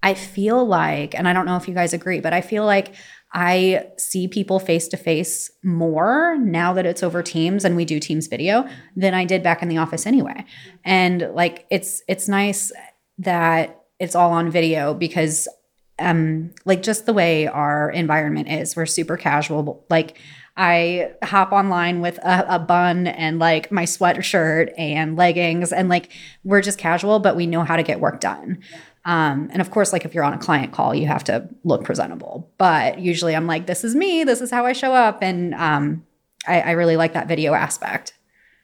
I 0.02 0.14
feel 0.14 0.64
like 0.64 1.14
and 1.14 1.28
I 1.28 1.32
don't 1.32 1.46
know 1.46 1.56
if 1.56 1.68
you 1.68 1.74
guys 1.74 1.92
agree, 1.92 2.20
but 2.20 2.32
I 2.32 2.40
feel 2.40 2.64
like 2.64 2.94
I 3.32 3.86
see 3.96 4.26
people 4.26 4.58
face 4.58 4.88
to 4.88 4.96
face 4.96 5.50
more 5.62 6.36
now 6.38 6.72
that 6.72 6.86
it's 6.86 7.02
over 7.02 7.22
Teams 7.22 7.64
and 7.64 7.76
we 7.76 7.84
do 7.84 8.00
Teams 8.00 8.26
video 8.26 8.68
than 8.96 9.14
I 9.14 9.24
did 9.24 9.42
back 9.42 9.62
in 9.62 9.68
the 9.68 9.78
office 9.78 10.06
anyway. 10.06 10.44
And 10.84 11.30
like 11.32 11.66
it's 11.70 12.02
it's 12.08 12.28
nice 12.28 12.72
that 13.18 13.82
it's 13.98 14.14
all 14.14 14.32
on 14.32 14.50
video 14.50 14.94
because 14.94 15.46
um 15.98 16.50
like 16.64 16.82
just 16.82 17.06
the 17.06 17.12
way 17.12 17.46
our 17.46 17.90
environment 17.90 18.48
is, 18.48 18.74
we're 18.74 18.86
super 18.86 19.16
casual. 19.16 19.84
Like 19.90 20.18
I 20.56 21.12
hop 21.22 21.52
online 21.52 22.00
with 22.00 22.18
a, 22.18 22.56
a, 22.56 22.58
bun 22.58 23.06
and 23.06 23.38
like 23.38 23.72
my 23.72 23.84
sweatshirt 23.84 24.72
and 24.76 25.16
leggings, 25.16 25.72
and 25.72 25.88
like 25.88 26.10
we're 26.44 26.60
just 26.60 26.78
casual, 26.78 27.18
but 27.18 27.36
we 27.36 27.46
know 27.46 27.62
how 27.62 27.76
to 27.76 27.82
get 27.82 28.00
work 28.00 28.20
done. 28.20 28.58
Um, 29.04 29.48
and 29.52 29.60
of 29.60 29.70
course, 29.70 29.92
like 29.92 30.04
if 30.04 30.14
you're 30.14 30.24
on 30.24 30.34
a 30.34 30.38
client 30.38 30.72
call, 30.72 30.94
you 30.94 31.06
have 31.06 31.24
to 31.24 31.48
look 31.64 31.84
presentable. 31.84 32.50
But 32.58 32.98
usually 32.98 33.34
I'm 33.34 33.46
like, 33.46 33.66
this 33.66 33.84
is 33.84 33.94
me, 33.94 34.24
this 34.24 34.40
is 34.40 34.50
how 34.50 34.66
I 34.66 34.72
show 34.72 34.92
up. 34.92 35.22
And 35.22 35.54
um, 35.54 36.04
I, 36.46 36.60
I 36.60 36.70
really 36.72 36.96
like 36.96 37.14
that 37.14 37.28
video 37.28 37.54
aspect. 37.54 38.14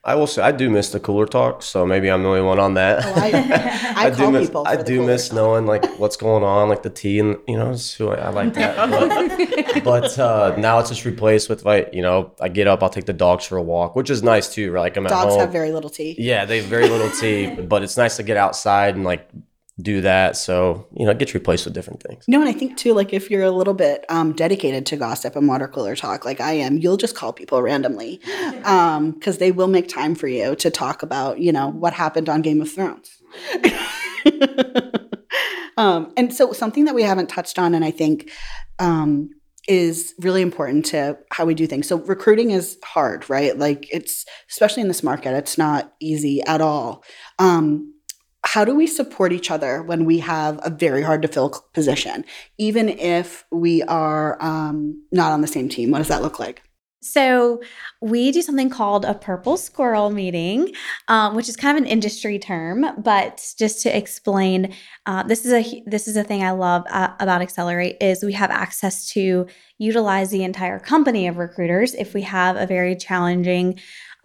I 0.07 0.15
will 0.15 0.25
say 0.25 0.41
I 0.41 0.53
do 0.53 0.69
miss 0.69 0.91
the 0.91 1.01
cooler 1.01 1.25
talk, 1.25 1.61
so 1.61 1.85
maybe 1.85 2.09
I'm 2.09 2.23
the 2.23 2.29
only 2.29 2.41
one 2.41 2.59
on 2.59 2.75
that. 2.75 3.03
Oh, 3.03 3.13
I, 3.17 3.93
I, 3.97 4.05
I 4.05 4.09
do 4.09 4.31
miss 4.31 4.49
I 4.65 4.81
do 4.81 5.05
miss 5.05 5.27
talk. 5.27 5.35
knowing 5.35 5.65
like 5.65 5.83
what's 5.99 6.15
going 6.15 6.45
on, 6.45 6.69
like 6.69 6.81
the 6.81 6.89
tea 6.89 7.19
and 7.19 7.37
you 7.45 7.57
know, 7.57 7.73
who 7.73 8.11
I, 8.11 8.15
I, 8.15 8.29
like 8.29 8.53
that. 8.53 8.77
But, 9.83 9.83
but 9.83 10.19
uh, 10.19 10.55
now 10.57 10.79
it's 10.79 10.87
just 10.89 11.03
replaced 11.03 11.49
with 11.49 11.65
like 11.65 11.89
you 11.91 12.01
know, 12.01 12.31
I 12.39 12.47
get 12.47 12.67
up, 12.67 12.83
I'll 12.83 12.89
take 12.89 13.05
the 13.05 13.11
dogs 13.11 13.45
for 13.45 13.57
a 13.57 13.61
walk, 13.61 13.97
which 13.97 14.09
is 14.09 14.23
nice 14.23 14.53
too. 14.53 14.71
Right? 14.71 14.81
Like 14.81 14.95
I'm 14.95 15.05
at 15.07 15.11
home. 15.11 15.29
dogs 15.29 15.41
have 15.41 15.51
very 15.51 15.73
little 15.73 15.89
tea. 15.89 16.15
Yeah, 16.17 16.45
they 16.45 16.61
have 16.61 16.67
very 16.67 16.87
little 16.87 17.09
tea, 17.09 17.49
but 17.67 17.83
it's 17.83 17.97
nice 17.97 18.15
to 18.15 18.23
get 18.23 18.37
outside 18.37 18.95
and 18.95 19.03
like 19.03 19.27
do 19.79 20.01
that. 20.01 20.35
So, 20.35 20.87
you 20.95 21.05
know, 21.05 21.11
it 21.11 21.19
gets 21.19 21.33
replaced 21.33 21.65
with 21.65 21.73
different 21.73 22.01
things. 22.01 22.25
No, 22.27 22.39
and 22.39 22.49
I 22.49 22.53
think 22.53 22.77
too, 22.77 22.93
like 22.93 23.13
if 23.13 23.29
you're 23.29 23.43
a 23.43 23.51
little 23.51 23.75
bit 23.75 24.05
um, 24.09 24.33
dedicated 24.33 24.85
to 24.87 24.97
gossip 24.97 25.35
and 25.35 25.47
water 25.47 25.67
cooler 25.67 25.95
talk, 25.95 26.25
like 26.25 26.41
I 26.41 26.53
am, 26.53 26.77
you'll 26.77 26.97
just 26.97 27.15
call 27.15 27.31
people 27.31 27.61
randomly 27.61 28.17
because 28.17 28.65
um, 28.65 29.39
they 29.39 29.51
will 29.51 29.67
make 29.67 29.87
time 29.87 30.15
for 30.15 30.27
you 30.27 30.55
to 30.55 30.71
talk 30.71 31.03
about, 31.03 31.39
you 31.39 31.51
know, 31.51 31.69
what 31.69 31.93
happened 31.93 32.27
on 32.27 32.41
Game 32.41 32.61
of 32.61 32.71
Thrones. 32.71 33.21
um, 35.77 36.11
and 36.17 36.33
so, 36.33 36.53
something 36.53 36.85
that 36.85 36.95
we 36.95 37.03
haven't 37.03 37.27
touched 37.27 37.59
on, 37.59 37.75
and 37.75 37.85
I 37.85 37.91
think 37.91 38.31
um, 38.79 39.29
is 39.67 40.15
really 40.19 40.41
important 40.41 40.85
to 40.85 41.17
how 41.31 41.45
we 41.45 41.53
do 41.53 41.67
things. 41.67 41.87
So 41.87 41.97
recruiting 41.97 42.51
is 42.51 42.77
hard, 42.83 43.29
right? 43.29 43.57
Like 43.57 43.87
it's 43.91 44.25
especially 44.49 44.81
in 44.81 44.87
this 44.87 45.03
market, 45.03 45.35
it's 45.35 45.57
not 45.57 45.93
easy 45.99 46.41
at 46.43 46.61
all. 46.61 47.03
Um, 47.37 47.93
how 48.47 48.63
do 48.63 48.73
we 48.73 48.87
support 48.87 49.33
each 49.33 49.51
other 49.51 49.83
when 49.83 50.05
we 50.05 50.19
have 50.19 50.57
a 50.63 50.69
very 50.69 51.01
hard 51.01 51.21
to 51.21 51.27
fill 51.27 51.49
position, 51.73 52.23
even 52.57 52.87
if 52.87 53.43
we 53.51 53.83
are 53.83 54.41
um, 54.41 55.03
not 55.11 55.33
on 55.33 55.41
the 55.41 55.47
same 55.47 55.67
team? 55.67 55.91
What 55.91 55.97
does 55.97 56.07
that 56.07 56.21
look 56.21 56.39
like? 56.39 56.63
So 57.01 57.61
we 58.01 58.31
do 58.31 58.41
something 58.41 58.69
called 58.69 59.03
a 59.03 59.13
purple 59.13 59.57
squirrel 59.57 60.11
meeting, 60.11 60.73
um, 61.09 61.35
which 61.35 61.49
is 61.49 61.57
kind 61.57 61.77
of 61.77 61.83
an 61.83 61.89
industry 61.89 62.39
term, 62.39 62.85
but 62.97 63.53
just 63.59 63.81
to 63.83 63.95
explain, 63.95 64.73
uh, 65.05 65.23
this 65.23 65.45
is 65.45 65.51
a 65.51 65.83
this 65.85 66.07
is 66.07 66.15
a 66.15 66.23
thing 66.23 66.41
I 66.41 66.51
love 66.51 66.83
uh, 66.89 67.09
about 67.19 67.41
Xelerate 67.41 67.97
is 67.99 68.23
we 68.23 68.33
have 68.33 68.49
access 68.49 69.09
to 69.09 69.45
utilize 69.77 70.31
the 70.31 70.43
entire 70.45 70.79
company 70.79 71.27
of 71.27 71.37
recruiters 71.37 71.93
if 71.93 72.13
we 72.13 72.21
have 72.21 72.55
a 72.55 72.65
very 72.65 72.95
challenging 72.95 73.77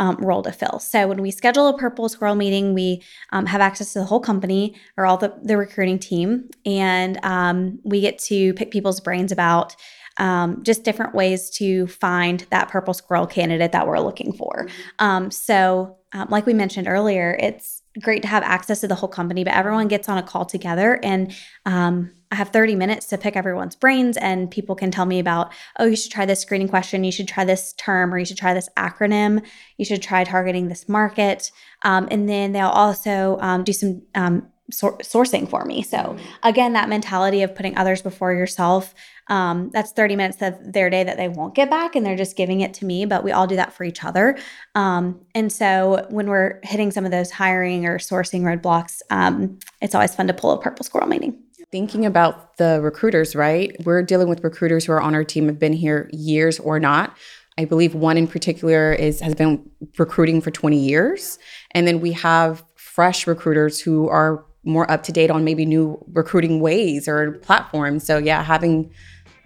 um, 0.03 0.17
role 0.17 0.43
to 0.43 0.51
fill. 0.51 0.81
So 0.81 1.07
when 1.07 1.23
we 1.23 1.31
schedule 1.31 1.69
a 1.69 1.79
Purple 1.79 2.09
Squirrel 2.09 2.35
meeting, 2.35 2.75
we 2.75 3.03
um, 3.31 3.47
have 3.47 3.61
access 3.61 3.93
to 3.93 4.01
the 4.01 4.05
whole 4.05 4.19
company 4.19 4.75
or 4.97 5.07
all 5.07 5.17
the, 5.17 5.33
the 5.45 5.57
recruiting 5.57 6.01
team, 6.01 6.51
and 6.67 7.21
um, 7.23 7.79
we 7.85 8.01
get 8.01 8.19
to 8.31 8.53
pick 8.55 8.73
people's 8.73 8.99
brains 8.99 9.31
about 9.31 9.77
um, 10.17 10.61
just 10.65 10.83
different 10.83 11.15
ways 11.15 11.51
to 11.51 11.87
find 11.87 12.41
that 12.51 12.69
purple 12.69 12.95
squirrel 12.95 13.29
candidate 13.29 13.71
that 13.71 13.87
we're 13.87 14.01
looking 14.01 14.33
for. 14.33 14.67
Um, 14.99 15.31
so, 15.31 15.99
um, 16.13 16.29
like 16.31 16.47
we 16.47 16.53
mentioned 16.53 16.89
earlier, 16.89 17.37
it's 17.39 17.83
great 18.03 18.23
to 18.23 18.29
have 18.29 18.43
access 18.43 18.81
to 18.81 18.89
the 18.89 18.97
whole 18.97 19.09
company, 19.09 19.45
but 19.45 19.55
everyone 19.55 19.87
gets 19.87 20.09
on 20.09 20.19
a 20.19 20.23
call 20.23 20.45
together 20.45 20.99
and 21.05 21.33
um, 21.65 22.11
I 22.33 22.35
have 22.35 22.49
30 22.49 22.77
minutes 22.77 23.07
to 23.09 23.19
pick 23.19 23.37
everyone's 23.37 23.77
brains 23.77 24.17
and 24.17 24.51
people 24.51 24.75
can 24.75 24.91
tell 24.91 25.05
me 25.05 25.19
about, 25.19 25.53
oh, 25.79 25.85
you 25.85 25.97
should 25.97 26.11
try 26.11 26.25
this 26.25 26.41
screening 26.41 26.67
question, 26.67 27.05
you 27.05 27.13
should 27.13 27.29
try 27.29 27.45
this 27.45 27.75
term, 27.75 28.13
or 28.13 28.19
you 28.19 28.25
should 28.25 28.39
try 28.39 28.55
this 28.55 28.71
acronym, 28.75 29.45
you 29.77 29.85
should 29.85 30.01
try 30.01 30.25
targeting 30.25 30.69
this 30.69 30.89
market. 30.89 31.53
Um, 31.83 32.09
and 32.11 32.27
then 32.27 32.53
they'll 32.53 32.69
also 32.69 33.37
um, 33.43 33.65
do 33.65 33.75
some 33.75 34.01
um, 34.15 34.49
sor- 34.71 34.97
sourcing 34.99 35.47
for 35.47 35.67
me. 35.67 35.83
So 35.83 35.99
mm-hmm. 35.99 36.27
again, 36.43 36.73
that 36.73 36.89
mentality 36.89 37.43
of 37.43 37.55
putting 37.55 37.77
others 37.77 38.01
before 38.01 38.33
yourself, 38.33 38.95
um, 39.29 39.69
that's 39.71 39.93
30 39.93 40.17
minutes 40.17 40.41
of 40.41 40.73
their 40.73 40.89
day 40.89 41.05
that 41.05 41.19
they 41.19 41.29
won't 41.29 41.55
get 41.55 41.69
back 41.69 41.95
and 41.95 42.05
they're 42.05 42.17
just 42.17 42.35
giving 42.35 42.63
it 42.63 42.73
to 42.75 42.87
me, 42.87 43.05
but 43.05 43.25
we 43.25 43.33
all 43.33 43.47
do 43.47 43.57
that 43.57 43.75
for 43.75 43.85
each 43.85 44.05
other. 44.05 44.39
Um, 44.75 45.21
and 45.35 45.53
so 45.53 46.07
when 46.09 46.29
we're 46.29 46.61
hitting 46.63 46.93
some 46.93 47.05
of 47.05 47.11
those 47.11 47.31
hiring 47.31 47.85
or 47.85 47.99
sourcing 47.99 48.41
roadblocks, 48.41 49.03
um, 49.11 49.59
it's 49.83 49.95
always 49.95 50.15
fun 50.15 50.29
to 50.29 50.35
pull 50.35 50.53
a 50.53 50.61
purple 50.61 50.83
squirrel 50.83 51.09
meeting. 51.09 51.39
Thinking 51.73 52.05
about 52.05 52.59
the 52.59 52.81
recruiters, 52.83 53.35
right? 53.35 53.75
We're 53.87 54.03
dealing 54.03 54.29
with 54.29 54.45
recruiters 54.45 54.85
who 54.85 54.93
are 54.93 55.01
on 55.01 55.15
our 55.15 55.25
team, 55.25 55.47
have 55.47 55.59
been 55.59 55.73
here 55.73 56.11
years 56.13 56.61
or 56.61 56.79
not. 56.79 57.17
I 57.57 57.65
believe 57.65 57.95
one 57.95 58.19
in 58.19 58.27
particular 58.29 58.93
is 58.93 59.21
has 59.21 59.35
been 59.35 59.71
recruiting 59.97 60.43
for 60.43 60.51
20 60.51 60.79
years. 60.79 61.39
And 61.71 61.87
then 61.89 62.03
we 62.03 62.13
have 62.13 62.63
fresh 62.77 63.27
recruiters 63.27 63.81
who 63.81 64.07
are 64.11 64.45
more 64.65 64.91
up 64.91 65.03
to 65.05 65.13
date 65.13 65.31
on 65.31 65.45
maybe 65.45 65.65
new 65.65 65.99
recruiting 66.13 66.61
ways 66.61 67.09
or 67.09 67.33
platforms. 67.39 68.05
So 68.05 68.19
yeah, 68.19 68.43
having 68.43 68.93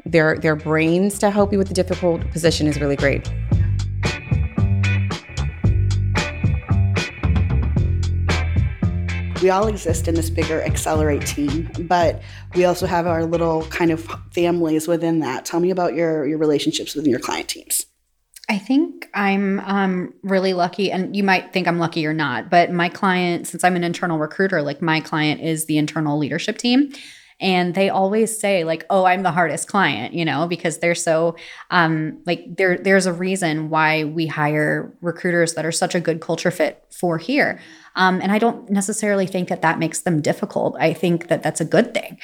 their 0.05 0.37
their 0.37 0.57
brains 0.57 1.21
to 1.21 1.31
help 1.31 1.53
you 1.53 1.59
with 1.59 1.69
the 1.69 1.75
difficult 1.75 2.29
position 2.33 2.67
is 2.67 2.81
really 2.81 2.97
great. 2.97 3.31
We 9.47 9.51
all 9.51 9.69
exist 9.69 10.09
in 10.09 10.17
this 10.17 10.29
bigger 10.29 10.61
Xelerate 10.61 11.25
team 11.25 11.71
but 11.87 12.21
we 12.57 12.65
also 12.65 12.85
have 12.85 13.07
our 13.07 13.25
little 13.25 13.65
kind 13.67 13.93
of 13.93 14.05
families 14.33 14.89
within 14.89 15.21
that 15.21 15.45
tell 15.45 15.61
me 15.61 15.71
about 15.71 15.95
your 15.95 16.27
your 16.27 16.39
relationships 16.39 16.97
within 16.97 17.13
your 17.13 17.21
client 17.21 17.49
teams 17.49 17.87
I 18.49 18.59
think 18.59 19.09
I'm 19.15 19.61
um, 19.61 20.15
really 20.25 20.53
lucky, 20.53 20.91
and 20.91 21.15
you 21.17 21.23
might 21.23 21.53
think 21.53 21.69
I'm 21.69 21.79
lucky 21.79 22.07
or 22.07 22.13
not, 22.13 22.49
but 22.51 22.71
my 22.71 22.89
client, 22.89 23.47
since 23.49 23.65
I'm 23.65 23.75
an 23.75 23.83
internal 23.83 24.19
recruiter, 24.19 24.63
like 24.63 24.81
my 24.81 25.01
client 25.01 25.41
is 25.41 25.67
the 25.67 25.79
internal 25.79 26.17
leadership 26.17 26.59
team. 26.59 26.93
And 27.41 27.75
they 27.75 27.91
always 27.91 28.39
say, 28.39 28.65
like, 28.65 28.87
oh, 28.89 29.05
I'm 29.05 29.23
the 29.23 29.33
hardest 29.33 29.69
client, 29.69 30.15
you 30.15 30.25
know, 30.25 30.47
because 30.47 30.79
they're 30.79 30.95
so 30.95 31.37
um 31.71 32.21
like 32.25 32.57
there 32.57 32.79
there's 32.79 33.07
a 33.07 33.13
reason 33.13 33.69
why 33.69 34.05
we 34.05 34.27
hire 34.27 34.97
recruiters 35.01 35.55
that 35.55 35.67
are 35.67 35.73
such 35.73 35.95
a 35.95 36.01
good 36.01 36.21
culture 36.21 36.51
fit 36.51 36.85
for 36.91 37.19
here. 37.19 37.61
Um, 37.97 38.21
and 38.23 38.31
I 38.31 38.39
don't 38.39 38.71
necessarily 38.71 39.27
think 39.27 39.49
that 39.49 39.63
that 39.63 39.79
makes 39.79 40.03
them 40.03 40.23
difficult. 40.23 40.77
I 40.79 40.93
think 40.93 41.29
that 41.29 41.43
that's 41.43 41.61
a 41.61 41.65
good 41.65 41.93
thing. 41.93 42.19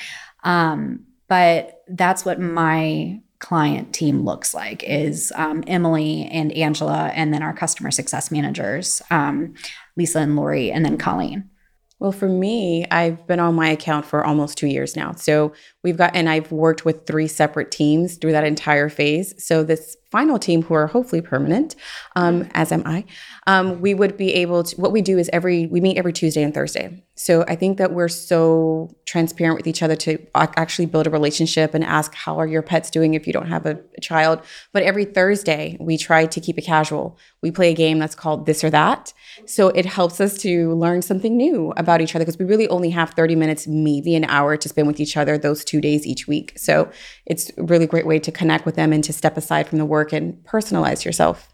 Um, 0.44 1.06
but 1.28 1.82
that's 1.88 2.24
what 2.24 2.38
my 2.38 3.20
client 3.38 3.92
team 3.92 4.24
looks 4.24 4.54
like 4.54 4.84
is 4.84 5.32
um, 5.34 5.64
Emily 5.66 6.28
and 6.30 6.52
Angela, 6.52 7.10
and 7.14 7.34
then 7.34 7.42
our 7.42 7.52
customer 7.52 7.90
success 7.90 8.30
managers, 8.30 9.02
um, 9.10 9.54
Lisa 9.96 10.20
and 10.20 10.36
Lori, 10.36 10.70
and 10.70 10.84
then 10.84 10.96
Colleen. 10.96 11.50
Well, 11.98 12.12
for 12.12 12.28
me, 12.28 12.84
I've 12.90 13.26
been 13.26 13.40
on 13.40 13.54
my 13.54 13.68
account 13.68 14.06
for 14.06 14.24
almost 14.24 14.58
two 14.58 14.66
years 14.66 14.96
now. 14.96 15.12
So 15.12 15.52
we've 15.84 15.96
got, 15.96 16.14
and 16.16 16.28
I've 16.28 16.50
worked 16.50 16.84
with 16.84 17.06
three 17.06 17.28
separate 17.28 17.70
teams 17.70 18.16
through 18.16 18.32
that 18.32 18.44
entire 18.44 18.88
phase. 18.88 19.34
So 19.44 19.62
this 19.62 19.96
final 20.12 20.38
team, 20.38 20.62
who 20.62 20.74
are 20.74 20.86
hopefully 20.86 21.22
permanent, 21.22 21.74
um, 22.14 22.48
as 22.52 22.70
am 22.70 22.82
I, 22.86 23.04
um, 23.46 23.80
we 23.80 23.94
would 23.94 24.16
be 24.16 24.34
able 24.34 24.62
to. 24.62 24.80
What 24.80 24.92
we 24.92 25.02
do 25.02 25.18
is 25.18 25.28
every 25.32 25.66
we 25.66 25.80
meet 25.80 25.96
every 25.96 26.12
Tuesday 26.12 26.42
and 26.42 26.54
Thursday. 26.54 27.02
So 27.14 27.44
I 27.46 27.56
think 27.56 27.78
that 27.78 27.92
we're 27.92 28.08
so 28.08 28.96
transparent 29.06 29.56
with 29.56 29.66
each 29.66 29.82
other 29.82 29.94
to 29.96 30.18
actually 30.34 30.86
build 30.86 31.06
a 31.06 31.10
relationship 31.10 31.74
and 31.74 31.84
ask 31.84 32.14
how 32.14 32.38
are 32.38 32.46
your 32.46 32.62
pets 32.62 32.90
doing 32.90 33.14
if 33.14 33.26
you 33.26 33.32
don't 33.32 33.48
have 33.48 33.66
a, 33.66 33.78
a 33.96 34.00
child. 34.00 34.40
But 34.72 34.82
every 34.82 35.04
Thursday 35.04 35.76
we 35.78 35.98
try 35.98 36.26
to 36.26 36.40
keep 36.40 36.58
it 36.58 36.62
casual. 36.62 37.18
We 37.40 37.50
play 37.50 37.70
a 37.70 37.74
game 37.74 37.98
that's 37.98 38.14
called 38.14 38.46
this 38.46 38.64
or 38.64 38.70
that. 38.70 39.12
So 39.46 39.68
it 39.68 39.86
helps 39.86 40.20
us 40.20 40.38
to 40.38 40.74
learn 40.74 41.02
something 41.02 41.36
new 41.36 41.72
about 41.76 42.00
each 42.00 42.14
other 42.14 42.24
because 42.24 42.38
we 42.38 42.44
really 42.44 42.68
only 42.68 42.90
have 42.90 43.10
30 43.10 43.36
minutes, 43.36 43.66
maybe 43.66 44.14
an 44.14 44.24
hour 44.24 44.56
to 44.56 44.68
spend 44.68 44.86
with 44.86 45.00
each 45.00 45.16
other 45.16 45.38
those 45.38 45.64
two 45.64 45.80
days 45.80 46.06
each 46.06 46.26
week. 46.26 46.58
So 46.58 46.90
it's 47.26 47.50
a 47.56 47.62
really 47.62 47.86
great 47.86 48.06
way 48.06 48.18
to 48.18 48.32
connect 48.32 48.66
with 48.66 48.74
them 48.74 48.92
and 48.92 49.04
to 49.04 49.12
step 49.12 49.36
aside 49.36 49.68
from 49.68 49.78
the 49.78 49.84
work 49.84 50.01
and 50.10 50.42
personalize 50.44 51.04
yourself. 51.04 51.52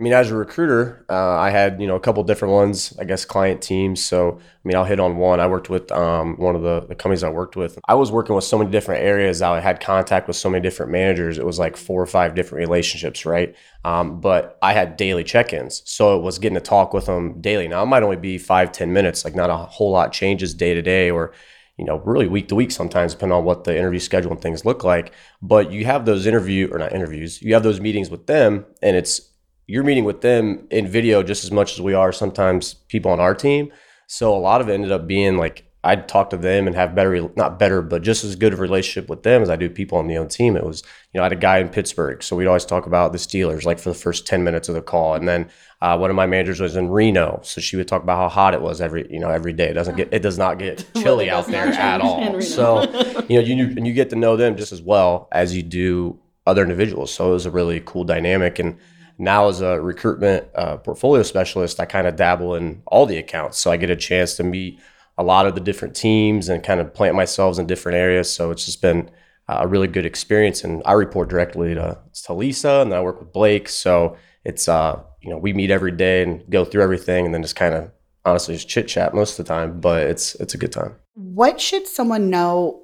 I 0.00 0.02
mean, 0.02 0.14
as 0.14 0.30
a 0.30 0.34
recruiter, 0.34 1.04
uh, 1.10 1.36
I 1.36 1.50
had 1.50 1.78
you 1.78 1.86
know 1.86 1.94
a 1.94 2.00
couple 2.00 2.24
different 2.24 2.54
ones, 2.54 2.96
I 2.98 3.04
guess 3.04 3.26
client 3.26 3.60
teams. 3.60 4.02
So 4.02 4.38
I 4.40 4.68
mean, 4.68 4.74
I'll 4.74 4.86
hit 4.86 4.98
on 4.98 5.18
one. 5.18 5.40
I 5.40 5.46
worked 5.46 5.68
with 5.68 5.92
um, 5.92 6.38
one 6.38 6.56
of 6.56 6.62
the, 6.62 6.86
the 6.88 6.94
companies 6.94 7.22
I 7.22 7.28
worked 7.28 7.54
with. 7.54 7.78
I 7.86 7.94
was 7.94 8.10
working 8.10 8.34
with 8.34 8.44
so 8.44 8.56
many 8.56 8.70
different 8.70 9.04
areas. 9.04 9.42
I 9.42 9.60
had 9.60 9.78
contact 9.78 10.26
with 10.26 10.36
so 10.36 10.48
many 10.48 10.62
different 10.62 10.90
managers. 10.90 11.36
It 11.36 11.44
was 11.44 11.58
like 11.58 11.76
four 11.76 12.00
or 12.00 12.06
five 12.06 12.34
different 12.34 12.66
relationships, 12.66 13.26
right? 13.26 13.54
Um, 13.84 14.22
but 14.22 14.58
I 14.62 14.72
had 14.72 14.96
daily 14.96 15.22
check-ins, 15.22 15.82
so 15.84 16.16
it 16.16 16.22
was 16.22 16.38
getting 16.38 16.54
to 16.54 16.62
talk 16.62 16.94
with 16.94 17.04
them 17.04 17.38
daily. 17.42 17.68
Now 17.68 17.82
it 17.82 17.86
might 17.86 18.02
only 18.02 18.16
be 18.16 18.38
five, 18.38 18.72
ten 18.72 18.94
minutes. 18.94 19.22
Like 19.22 19.34
not 19.34 19.50
a 19.50 19.56
whole 19.56 19.90
lot 19.90 20.12
changes 20.12 20.54
day 20.54 20.72
to 20.72 20.80
day, 20.80 21.10
or 21.10 21.34
you 21.80 21.86
know, 21.86 21.96
really 22.04 22.28
week 22.28 22.46
to 22.48 22.54
week 22.54 22.70
sometimes, 22.70 23.14
depending 23.14 23.36
on 23.36 23.44
what 23.44 23.64
the 23.64 23.76
interview 23.76 23.98
schedule 23.98 24.30
and 24.30 24.40
things 24.42 24.66
look 24.66 24.84
like. 24.84 25.12
But 25.40 25.72
you 25.72 25.86
have 25.86 26.04
those 26.04 26.26
interview 26.26 26.68
or 26.70 26.78
not 26.78 26.92
interviews, 26.92 27.40
you 27.40 27.54
have 27.54 27.62
those 27.62 27.80
meetings 27.80 28.10
with 28.10 28.26
them, 28.26 28.66
and 28.82 28.96
it's 28.96 29.32
you're 29.66 29.82
meeting 29.82 30.04
with 30.04 30.20
them 30.20 30.66
in 30.70 30.86
video 30.86 31.22
just 31.22 31.42
as 31.42 31.50
much 31.50 31.72
as 31.72 31.80
we 31.80 31.94
are 31.94 32.12
sometimes 32.12 32.74
people 32.74 33.10
on 33.10 33.18
our 33.18 33.34
team. 33.34 33.72
So 34.08 34.36
a 34.36 34.38
lot 34.38 34.60
of 34.60 34.68
it 34.68 34.74
ended 34.74 34.92
up 34.92 35.06
being 35.06 35.38
like 35.38 35.64
I'd 35.82 36.08
talk 36.08 36.28
to 36.30 36.36
them 36.36 36.66
and 36.66 36.76
have 36.76 36.94
better, 36.94 37.30
not 37.36 37.58
better, 37.58 37.80
but 37.80 38.02
just 38.02 38.22
as 38.22 38.36
good 38.36 38.52
of 38.52 38.58
a 38.58 38.62
relationship 38.62 39.08
with 39.08 39.22
them 39.22 39.42
as 39.42 39.48
I 39.48 39.56
do 39.56 39.70
people 39.70 39.96
on 39.96 40.08
the 40.08 40.18
own 40.18 40.28
team. 40.28 40.54
It 40.54 40.64
was, 40.64 40.82
you 41.12 41.18
know, 41.18 41.22
I 41.22 41.24
had 41.26 41.32
a 41.32 41.36
guy 41.36 41.58
in 41.58 41.70
Pittsburgh, 41.70 42.22
so 42.22 42.36
we'd 42.36 42.46
always 42.46 42.66
talk 42.66 42.86
about 42.86 43.12
the 43.12 43.18
Steelers 43.18 43.64
like 43.64 43.78
for 43.78 43.88
the 43.88 43.94
first 43.94 44.26
ten 44.26 44.44
minutes 44.44 44.68
of 44.68 44.74
the 44.74 44.82
call, 44.82 45.14
and 45.14 45.26
then 45.26 45.48
uh, 45.80 45.96
one 45.96 46.10
of 46.10 46.16
my 46.16 46.26
managers 46.26 46.60
was 46.60 46.76
in 46.76 46.90
Reno, 46.90 47.40
so 47.42 47.62
she 47.62 47.76
would 47.76 47.88
talk 47.88 48.02
about 48.02 48.18
how 48.18 48.28
hot 48.28 48.52
it 48.52 48.60
was 48.60 48.82
every, 48.82 49.10
you 49.10 49.18
know, 49.18 49.30
every 49.30 49.54
day. 49.54 49.70
It 49.70 49.74
doesn't 49.74 49.96
get, 49.96 50.12
it 50.12 50.20
does 50.20 50.36
not 50.36 50.58
get 50.58 50.84
chilly 50.96 51.30
out 51.30 51.46
there 51.46 51.68
at 51.68 52.02
all. 52.02 52.42
So, 52.42 52.82
you 53.28 53.40
know, 53.40 53.46
you 53.46 53.64
and 53.64 53.86
you 53.86 53.94
get 53.94 54.10
to 54.10 54.16
know 54.16 54.36
them 54.36 54.56
just 54.56 54.72
as 54.72 54.82
well 54.82 55.28
as 55.32 55.56
you 55.56 55.62
do 55.62 56.18
other 56.46 56.62
individuals. 56.62 57.14
So 57.14 57.30
it 57.30 57.32
was 57.32 57.46
a 57.46 57.50
really 57.50 57.80
cool 57.80 58.04
dynamic 58.04 58.58
and 58.58 58.78
now 59.20 59.48
as 59.48 59.60
a 59.60 59.80
recruitment 59.80 60.46
uh, 60.54 60.78
portfolio 60.78 61.22
specialist 61.22 61.78
i 61.78 61.84
kind 61.84 62.06
of 62.06 62.16
dabble 62.16 62.54
in 62.54 62.82
all 62.86 63.04
the 63.04 63.18
accounts 63.18 63.58
so 63.58 63.70
i 63.70 63.76
get 63.76 63.90
a 63.90 63.96
chance 63.96 64.34
to 64.34 64.42
meet 64.42 64.80
a 65.20 65.22
lot 65.22 65.46
of 65.46 65.54
the 65.54 65.60
different 65.60 65.94
teams 65.94 66.48
and 66.48 66.64
kind 66.64 66.80
of 66.80 66.94
plant 66.94 67.14
myself 67.14 67.58
in 67.58 67.66
different 67.66 67.96
areas 67.96 68.32
so 68.32 68.50
it's 68.50 68.64
just 68.64 68.80
been 68.80 69.08
a 69.48 69.68
really 69.68 69.86
good 69.86 70.06
experience 70.06 70.64
and 70.64 70.82
i 70.86 70.92
report 70.92 71.28
directly 71.28 71.74
to, 71.74 71.98
to 72.14 72.32
lisa 72.32 72.80
and 72.80 72.90
then 72.90 72.98
i 72.98 73.02
work 73.02 73.20
with 73.20 73.30
blake 73.32 73.68
so 73.68 74.16
it's 74.44 74.66
uh 74.66 74.98
you 75.20 75.28
know 75.28 75.36
we 75.36 75.52
meet 75.52 75.70
every 75.70 75.92
day 75.92 76.22
and 76.22 76.48
go 76.48 76.64
through 76.64 76.82
everything 76.82 77.26
and 77.26 77.34
then 77.34 77.42
just 77.42 77.54
kind 77.54 77.74
of 77.74 77.90
honestly 78.24 78.54
just 78.54 78.68
chit 78.68 78.88
chat 78.88 79.14
most 79.14 79.38
of 79.38 79.44
the 79.44 79.48
time 79.52 79.78
but 79.78 80.04
it's 80.04 80.34
it's 80.36 80.54
a 80.54 80.58
good 80.58 80.72
time 80.72 80.96
what 81.14 81.60
should 81.60 81.86
someone 81.86 82.30
know 82.30 82.80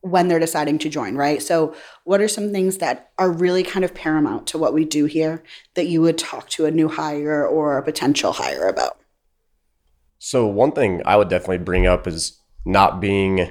when 0.00 0.28
they're 0.28 0.38
deciding 0.38 0.78
to 0.78 0.88
join, 0.88 1.16
right? 1.16 1.42
So, 1.42 1.74
what 2.04 2.20
are 2.20 2.28
some 2.28 2.52
things 2.52 2.78
that 2.78 3.10
are 3.18 3.30
really 3.30 3.64
kind 3.64 3.84
of 3.84 3.92
paramount 3.92 4.46
to 4.48 4.58
what 4.58 4.72
we 4.72 4.84
do 4.84 5.06
here 5.06 5.42
that 5.74 5.86
you 5.88 6.00
would 6.00 6.16
talk 6.16 6.48
to 6.50 6.66
a 6.66 6.70
new 6.70 6.88
hire 6.88 7.44
or 7.44 7.76
a 7.76 7.82
potential 7.82 8.32
hire 8.32 8.68
about? 8.68 9.00
So, 10.18 10.46
one 10.46 10.72
thing 10.72 11.02
I 11.04 11.16
would 11.16 11.28
definitely 11.28 11.58
bring 11.58 11.86
up 11.86 12.06
is 12.06 12.40
not 12.64 13.00
being 13.00 13.50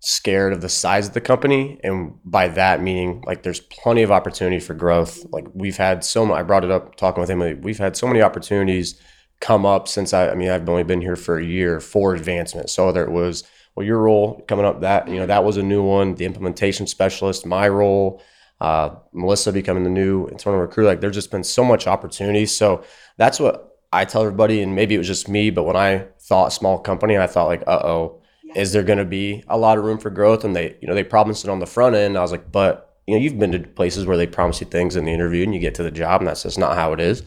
scared 0.00 0.52
of 0.52 0.60
the 0.60 0.68
size 0.68 1.08
of 1.08 1.14
the 1.14 1.20
company. 1.20 1.80
And 1.84 2.18
by 2.24 2.48
that, 2.48 2.82
meaning 2.82 3.22
like 3.26 3.42
there's 3.42 3.60
plenty 3.60 4.02
of 4.02 4.10
opportunity 4.10 4.60
for 4.60 4.74
growth. 4.74 5.24
Like, 5.30 5.46
we've 5.54 5.76
had 5.76 6.04
so 6.04 6.26
much, 6.26 6.38
I 6.38 6.42
brought 6.42 6.64
it 6.64 6.70
up 6.70 6.96
talking 6.96 7.20
with 7.20 7.30
Emily, 7.30 7.54
we've 7.54 7.78
had 7.78 7.96
so 7.96 8.06
many 8.06 8.20
opportunities 8.20 9.00
come 9.40 9.66
up 9.66 9.88
since 9.88 10.12
I, 10.12 10.30
I 10.30 10.34
mean, 10.34 10.50
I've 10.50 10.68
only 10.68 10.84
been 10.84 11.00
here 11.00 11.16
for 11.16 11.38
a 11.38 11.44
year 11.44 11.80
for 11.80 12.14
advancement. 12.14 12.70
So, 12.70 12.86
whether 12.86 13.04
it 13.04 13.10
was 13.10 13.44
well, 13.74 13.86
your 13.86 13.98
role 13.98 14.44
coming 14.48 14.66
up 14.66 14.80
that 14.82 15.08
you 15.08 15.16
know 15.16 15.26
that 15.26 15.44
was 15.44 15.56
a 15.56 15.62
new 15.62 15.82
one. 15.82 16.14
The 16.14 16.24
implementation 16.24 16.86
specialist, 16.86 17.46
my 17.46 17.68
role, 17.68 18.22
uh, 18.60 18.96
Melissa 19.12 19.52
becoming 19.52 19.84
the 19.84 19.90
new 19.90 20.26
internal 20.26 20.60
recruiter. 20.60 20.88
Like 20.88 21.00
there's 21.00 21.14
just 21.14 21.30
been 21.30 21.44
so 21.44 21.64
much 21.64 21.86
opportunity. 21.86 22.46
So 22.46 22.84
that's 23.16 23.40
what 23.40 23.71
I 23.92 24.04
tell 24.04 24.22
everybody. 24.22 24.62
And 24.62 24.74
maybe 24.74 24.94
it 24.94 24.98
was 24.98 25.06
just 25.06 25.28
me, 25.28 25.50
but 25.50 25.64
when 25.64 25.76
I 25.76 26.06
thought 26.20 26.52
small 26.52 26.78
company, 26.78 27.18
I 27.18 27.26
thought 27.26 27.46
like, 27.46 27.62
uh 27.66 27.80
oh, 27.84 28.22
is 28.54 28.72
there 28.72 28.82
going 28.82 28.98
to 28.98 29.04
be 29.04 29.44
a 29.48 29.58
lot 29.58 29.78
of 29.78 29.84
room 29.84 29.98
for 29.98 30.10
growth? 30.10 30.44
And 30.44 30.54
they, 30.54 30.76
you 30.80 30.88
know, 30.88 30.94
they 30.94 31.04
promised 31.04 31.44
it 31.44 31.50
on 31.50 31.58
the 31.58 31.66
front 31.66 31.94
end. 31.96 32.16
I 32.16 32.22
was 32.22 32.32
like, 32.32 32.50
but 32.52 32.92
you 33.06 33.14
know, 33.14 33.20
you've 33.20 33.38
been 33.38 33.52
to 33.52 33.58
places 33.60 34.06
where 34.06 34.16
they 34.16 34.26
promise 34.26 34.60
you 34.60 34.66
things 34.66 34.96
in 34.96 35.04
the 35.04 35.12
interview, 35.12 35.42
and 35.42 35.52
you 35.54 35.60
get 35.60 35.74
to 35.76 35.82
the 35.82 35.90
job, 35.90 36.20
and 36.20 36.28
that's 36.28 36.44
just 36.44 36.58
not 36.58 36.76
how 36.76 36.92
it 36.92 37.00
is. 37.00 37.22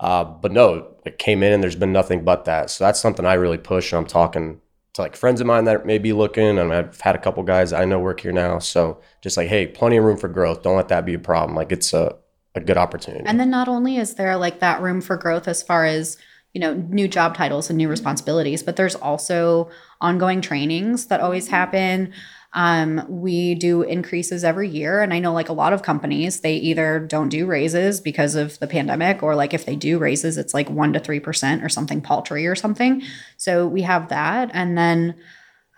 Uh, 0.00 0.24
but 0.24 0.52
no, 0.52 0.94
it 1.04 1.18
came 1.18 1.42
in, 1.42 1.52
and 1.52 1.62
there's 1.62 1.76
been 1.76 1.92
nothing 1.92 2.24
but 2.24 2.44
that. 2.46 2.70
So 2.70 2.84
that's 2.84 3.00
something 3.00 3.26
I 3.26 3.34
really 3.34 3.58
push. 3.58 3.92
And 3.92 3.98
I'm 3.98 4.06
talking 4.06 4.60
to 4.94 5.02
like 5.02 5.16
friends 5.16 5.40
of 5.40 5.46
mine 5.46 5.64
that 5.64 5.84
may 5.84 5.98
be 5.98 6.12
looking, 6.12 6.58
and 6.58 6.72
I've 6.72 7.00
had 7.00 7.14
a 7.14 7.18
couple 7.18 7.42
guys 7.42 7.72
I 7.72 7.84
know 7.84 7.98
work 7.98 8.20
here 8.20 8.32
now. 8.32 8.58
So 8.58 9.00
just 9.22 9.36
like, 9.36 9.48
hey, 9.48 9.66
plenty 9.66 9.96
of 9.98 10.04
room 10.04 10.16
for 10.16 10.28
growth. 10.28 10.62
Don't 10.62 10.76
let 10.76 10.88
that 10.88 11.04
be 11.04 11.14
a 11.14 11.18
problem. 11.18 11.56
Like 11.56 11.72
it's 11.72 11.92
a, 11.92 12.16
a 12.58 12.64
good 12.64 12.76
opportunity. 12.76 13.24
And 13.26 13.40
then 13.40 13.50
not 13.50 13.68
only 13.68 13.96
is 13.96 14.14
there 14.14 14.36
like 14.36 14.60
that 14.60 14.82
room 14.82 15.00
for 15.00 15.16
growth 15.16 15.48
as 15.48 15.62
far 15.62 15.84
as 15.84 16.18
you 16.54 16.60
know 16.60 16.74
new 16.74 17.08
job 17.08 17.36
titles 17.36 17.70
and 17.70 17.76
new 17.76 17.88
responsibilities, 17.88 18.62
but 18.62 18.76
there's 18.76 18.94
also 18.94 19.70
ongoing 20.00 20.40
trainings 20.40 21.06
that 21.06 21.20
always 21.20 21.48
happen. 21.48 22.12
Um, 22.54 23.04
we 23.08 23.54
do 23.54 23.82
increases 23.82 24.42
every 24.42 24.68
year. 24.68 25.02
And 25.02 25.12
I 25.12 25.18
know 25.18 25.32
like 25.32 25.50
a 25.50 25.52
lot 25.54 25.74
of 25.74 25.82
companies, 25.82 26.40
they 26.40 26.54
either 26.56 26.98
don't 26.98 27.28
do 27.28 27.44
raises 27.46 28.00
because 28.00 28.34
of 28.34 28.58
the 28.58 28.66
pandemic, 28.66 29.22
or 29.22 29.34
like 29.34 29.52
if 29.52 29.66
they 29.66 29.76
do 29.76 29.98
raises, 29.98 30.38
it's 30.38 30.54
like 30.54 30.70
one 30.70 30.94
to 30.94 31.00
3% 31.00 31.62
or 31.62 31.68
something 31.68 32.00
paltry 32.00 32.46
or 32.46 32.54
something. 32.54 33.02
So 33.36 33.66
we 33.66 33.82
have 33.82 34.08
that. 34.08 34.50
And 34.54 34.78
then 34.78 35.16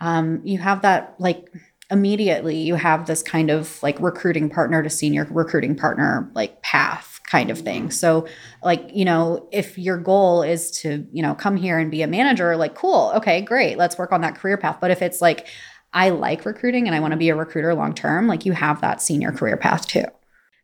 um, 0.01 0.41
you 0.45 0.59
have 0.59 0.83
that 0.83 1.17
like 1.19 1.53
immediately 1.91 2.57
you 2.57 2.77
have 2.77 3.07
this 3.07 3.23
kind 3.23 3.51
of 3.51 3.83
like 3.83 3.99
recruiting 4.01 4.49
partner 4.49 4.83
to 4.83 4.91
senior 4.91 5.27
recruiting 5.31 5.75
partner 5.75 6.31
like 6.35 6.63
path 6.63 7.21
kind 7.27 7.51
of 7.51 7.59
thing. 7.59 7.91
So 7.91 8.27
like, 8.63 8.91
you 8.93 9.05
know, 9.05 9.49
if 9.53 9.79
your 9.79 9.97
goal 9.99 10.43
is 10.43 10.71
to, 10.83 11.07
you 11.13 11.23
know, 11.23 11.35
come 11.35 11.57
here 11.57 11.79
and 11.79 11.91
be 11.91 12.03
a 12.03 12.07
manager, 12.07 12.57
like 12.57 12.75
cool, 12.75 13.13
okay, 13.15 13.41
great. 13.41 13.79
Let's 13.79 13.99
work 13.99 14.13
on 14.13 14.21
that 14.23 14.37
career 14.37 14.57
path. 14.57 14.79
But 14.81 14.91
if 14.91 15.03
it's 15.03 15.21
like 15.21 15.47
I 15.93 16.11
like 16.11 16.45
recruiting 16.45 16.87
and 16.87 16.95
I 16.95 17.01
want 17.01 17.13
to 17.13 17.17
be 17.17 17.29
a 17.29 17.37
recruiter 17.37 17.75
long 17.75 17.95
term, 17.95 18.27
like 18.29 18.45
you 18.45 18.53
have 18.53 18.81
that 18.81 19.03
senior 19.03 19.33
career 19.33 19.57
path 19.57 19.87
too. 19.87 20.05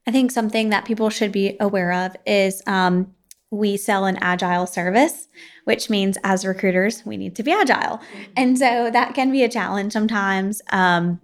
I 0.06 0.12
think 0.12 0.30
something 0.30 0.70
that 0.70 0.84
people 0.84 1.10
should 1.10 1.32
be 1.32 1.56
aware 1.58 1.92
of 1.92 2.16
is 2.24 2.62
um, 2.66 3.15
we 3.56 3.76
sell 3.76 4.04
an 4.04 4.18
agile 4.20 4.66
service, 4.66 5.28
which 5.64 5.90
means 5.90 6.18
as 6.22 6.44
recruiters, 6.44 7.04
we 7.04 7.16
need 7.16 7.34
to 7.36 7.42
be 7.42 7.52
agile. 7.52 8.00
And 8.36 8.58
so 8.58 8.90
that 8.90 9.14
can 9.14 9.32
be 9.32 9.42
a 9.42 9.48
challenge 9.48 9.92
sometimes. 9.92 10.62
Um, 10.70 11.20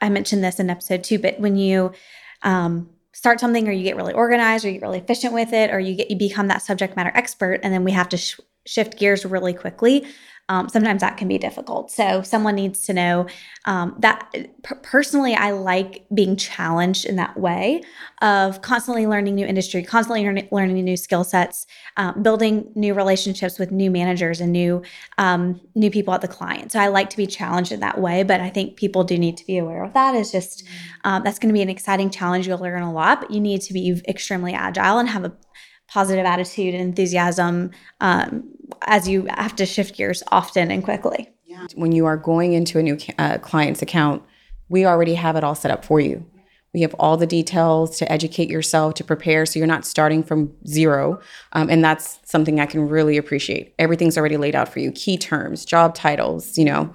I 0.00 0.08
mentioned 0.08 0.42
this 0.42 0.58
in 0.58 0.68
episode 0.68 1.04
two, 1.04 1.18
but 1.18 1.38
when 1.38 1.56
you 1.56 1.92
um, 2.42 2.90
start 3.12 3.40
something 3.40 3.68
or 3.68 3.72
you 3.72 3.84
get 3.84 3.96
really 3.96 4.12
organized 4.12 4.64
or 4.64 4.68
you 4.68 4.74
get 4.74 4.82
really 4.82 4.98
efficient 4.98 5.32
with 5.32 5.52
it 5.52 5.70
or 5.70 5.78
you 5.78 5.94
get 5.94 6.10
you 6.10 6.16
become 6.16 6.48
that 6.48 6.62
subject 6.62 6.96
matter 6.96 7.12
expert 7.14 7.60
and 7.62 7.72
then 7.72 7.84
we 7.84 7.92
have 7.92 8.08
to 8.08 8.16
sh- 8.16 8.40
shift 8.66 8.98
gears 8.98 9.24
really 9.24 9.52
quickly 9.52 10.04
um, 10.48 10.68
sometimes 10.68 11.00
that 11.00 11.16
can 11.16 11.28
be 11.28 11.38
difficult. 11.38 11.90
So 11.90 12.22
someone 12.22 12.54
needs 12.54 12.82
to 12.82 12.92
know 12.92 13.26
um, 13.64 13.94
that 14.00 14.34
personally, 14.82 15.34
I 15.34 15.52
like 15.52 16.04
being 16.12 16.36
challenged 16.36 17.04
in 17.04 17.16
that 17.16 17.38
way 17.38 17.82
of 18.20 18.60
constantly 18.60 19.06
learning 19.06 19.36
new 19.36 19.46
industry, 19.46 19.82
constantly 19.84 20.24
learning, 20.24 20.48
learning 20.50 20.84
new 20.84 20.96
skill 20.96 21.22
sets, 21.22 21.66
um, 21.96 22.22
building 22.22 22.70
new 22.74 22.92
relationships 22.92 23.58
with 23.58 23.70
new 23.70 23.90
managers 23.90 24.40
and 24.40 24.52
new 24.52 24.82
um, 25.16 25.60
new 25.74 25.90
people 25.90 26.12
at 26.12 26.20
the 26.20 26.28
client. 26.28 26.72
So 26.72 26.80
I 26.80 26.88
like 26.88 27.08
to 27.10 27.16
be 27.16 27.26
challenged 27.26 27.70
in 27.70 27.80
that 27.80 28.00
way, 28.00 28.24
but 28.24 28.40
I 28.40 28.50
think 28.50 28.76
people 28.76 29.04
do 29.04 29.16
need 29.16 29.36
to 29.36 29.46
be 29.46 29.58
aware 29.58 29.84
of 29.84 29.92
that. 29.94 30.14
Is 30.14 30.32
just 30.32 30.64
um, 31.04 31.22
that's 31.22 31.38
going 31.38 31.48
to 31.48 31.54
be 31.54 31.62
an 31.62 31.70
exciting 31.70 32.10
challenge. 32.10 32.48
You'll 32.48 32.58
learn 32.58 32.82
a 32.82 32.92
lot, 32.92 33.20
but 33.20 33.30
you 33.30 33.40
need 33.40 33.62
to 33.62 33.72
be 33.72 34.02
extremely 34.08 34.54
agile 34.54 34.98
and 34.98 35.08
have 35.08 35.24
a 35.24 35.32
positive 35.92 36.24
attitude 36.24 36.74
and 36.74 36.82
enthusiasm 36.82 37.70
um, 38.00 38.44
as 38.82 39.06
you 39.06 39.26
have 39.28 39.54
to 39.56 39.66
shift 39.66 39.94
gears 39.94 40.22
often 40.32 40.70
and 40.70 40.82
quickly. 40.82 41.28
Yeah. 41.44 41.66
When 41.74 41.92
you 41.92 42.06
are 42.06 42.16
going 42.16 42.54
into 42.54 42.78
a 42.78 42.82
new 42.82 42.96
uh, 43.18 43.38
client's 43.38 43.82
account, 43.82 44.22
we 44.70 44.86
already 44.86 45.14
have 45.14 45.36
it 45.36 45.44
all 45.44 45.54
set 45.54 45.70
up 45.70 45.84
for 45.84 46.00
you. 46.00 46.24
We 46.72 46.80
have 46.80 46.94
all 46.94 47.18
the 47.18 47.26
details 47.26 47.98
to 47.98 48.10
educate 48.10 48.48
yourself, 48.48 48.94
to 48.94 49.04
prepare, 49.04 49.44
so 49.44 49.58
you're 49.58 49.68
not 49.68 49.84
starting 49.84 50.22
from 50.22 50.54
zero. 50.66 51.20
Um, 51.52 51.68
and 51.68 51.84
that's 51.84 52.18
something 52.24 52.58
I 52.58 52.64
can 52.64 52.88
really 52.88 53.18
appreciate. 53.18 53.74
Everything's 53.78 54.16
already 54.16 54.38
laid 54.38 54.54
out 54.54 54.70
for 54.70 54.78
you 54.78 54.90
key 54.92 55.18
terms, 55.18 55.66
job 55.66 55.94
titles, 55.94 56.56
you 56.56 56.64
know, 56.64 56.94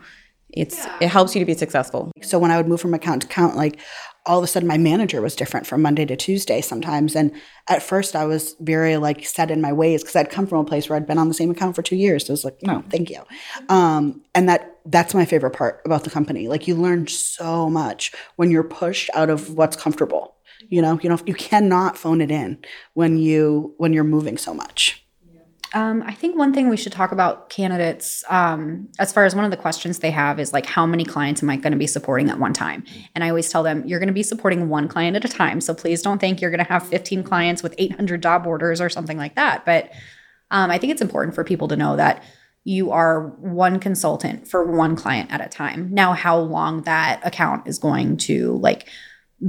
it's 0.49 0.77
yeah. 0.77 0.97
it 1.01 1.09
helps 1.09 1.35
you 1.35 1.39
to 1.39 1.45
be 1.45 1.53
successful. 1.53 2.11
So 2.21 2.39
when 2.39 2.51
I 2.51 2.57
would 2.57 2.67
move 2.67 2.81
from 2.81 2.93
account 2.93 3.23
to 3.23 3.27
account, 3.27 3.55
like 3.55 3.79
all 4.27 4.37
of 4.37 4.43
a 4.43 4.47
sudden 4.47 4.67
my 4.67 4.77
manager 4.77 5.21
was 5.21 5.35
different 5.35 5.65
from 5.65 5.81
Monday 5.81 6.05
to 6.05 6.15
Tuesday 6.15 6.61
sometimes. 6.61 7.15
And 7.15 7.31
at 7.67 7.81
first 7.81 8.15
I 8.15 8.25
was 8.25 8.55
very 8.59 8.97
like 8.97 9.25
set 9.25 9.49
in 9.49 9.61
my 9.61 9.71
ways 9.71 10.03
because 10.03 10.15
I'd 10.15 10.29
come 10.29 10.45
from 10.45 10.59
a 10.59 10.65
place 10.65 10.89
where 10.89 10.97
I'd 10.97 11.07
been 11.07 11.17
on 11.17 11.29
the 11.29 11.33
same 11.33 11.49
account 11.49 11.75
for 11.75 11.81
two 11.81 11.95
years. 11.95 12.25
So 12.25 12.31
it 12.31 12.33
was 12.33 12.45
like, 12.45 12.61
no, 12.61 12.83
thank 12.89 13.09
you. 13.09 13.23
Um, 13.69 14.21
and 14.35 14.47
that 14.49 14.77
that's 14.85 15.13
my 15.13 15.25
favorite 15.25 15.51
part 15.51 15.81
about 15.85 16.03
the 16.03 16.09
company. 16.09 16.47
Like 16.47 16.67
you 16.67 16.75
learn 16.75 17.07
so 17.07 17.69
much 17.69 18.11
when 18.35 18.51
you're 18.51 18.63
pushed 18.63 19.09
out 19.13 19.29
of 19.29 19.53
what's 19.55 19.75
comfortable. 19.75 20.35
You 20.69 20.81
know, 20.81 20.99
you 21.01 21.09
know, 21.09 21.19
you 21.25 21.35
cannot 21.35 21.97
phone 21.97 22.19
it 22.19 22.31
in 22.31 22.59
when 22.93 23.17
you 23.17 23.73
when 23.77 23.93
you're 23.93 24.03
moving 24.03 24.37
so 24.37 24.53
much. 24.53 25.06
Um, 25.73 26.01
I 26.05 26.13
think 26.13 26.37
one 26.37 26.53
thing 26.53 26.69
we 26.69 26.77
should 26.77 26.93
talk 26.93 27.11
about 27.11 27.49
candidates, 27.49 28.23
um, 28.29 28.87
as 28.99 29.11
far 29.11 29.25
as 29.25 29.35
one 29.35 29.43
of 29.43 29.51
the 29.51 29.57
questions 29.57 29.99
they 29.99 30.11
have 30.11 30.39
is 30.39 30.53
like, 30.53 30.65
how 30.65 30.85
many 30.85 31.03
clients 31.03 31.43
am 31.43 31.49
I 31.49 31.57
going 31.57 31.71
to 31.73 31.77
be 31.77 31.87
supporting 31.87 32.29
at 32.29 32.39
one 32.39 32.53
time? 32.53 32.85
And 33.13 33.23
I 33.23 33.29
always 33.29 33.49
tell 33.49 33.63
them, 33.63 33.85
you're 33.85 33.99
going 33.99 34.07
to 34.07 34.13
be 34.13 34.23
supporting 34.23 34.69
one 34.69 34.87
client 34.87 35.15
at 35.17 35.25
a 35.25 35.27
time. 35.27 35.59
So 35.59 35.73
please 35.73 36.01
don't 36.01 36.19
think 36.19 36.39
you're 36.39 36.51
going 36.51 36.63
to 36.63 36.71
have 36.71 36.87
15 36.87 37.23
clients 37.23 37.63
with 37.63 37.75
800 37.77 38.21
job 38.21 38.47
orders 38.47 38.79
or 38.79 38.89
something 38.89 39.17
like 39.17 39.35
that. 39.35 39.65
But 39.65 39.91
um, 40.51 40.71
I 40.71 40.77
think 40.77 40.91
it's 40.91 41.01
important 41.01 41.35
for 41.35 41.43
people 41.43 41.67
to 41.67 41.75
know 41.75 41.97
that 41.97 42.23
you 42.63 42.91
are 42.91 43.27
one 43.39 43.79
consultant 43.79 44.47
for 44.47 44.63
one 44.65 44.95
client 44.95 45.31
at 45.31 45.45
a 45.45 45.49
time. 45.49 45.89
Now, 45.93 46.13
how 46.13 46.37
long 46.37 46.83
that 46.83 47.25
account 47.25 47.67
is 47.67 47.79
going 47.79 48.17
to 48.17 48.57
like 48.57 48.89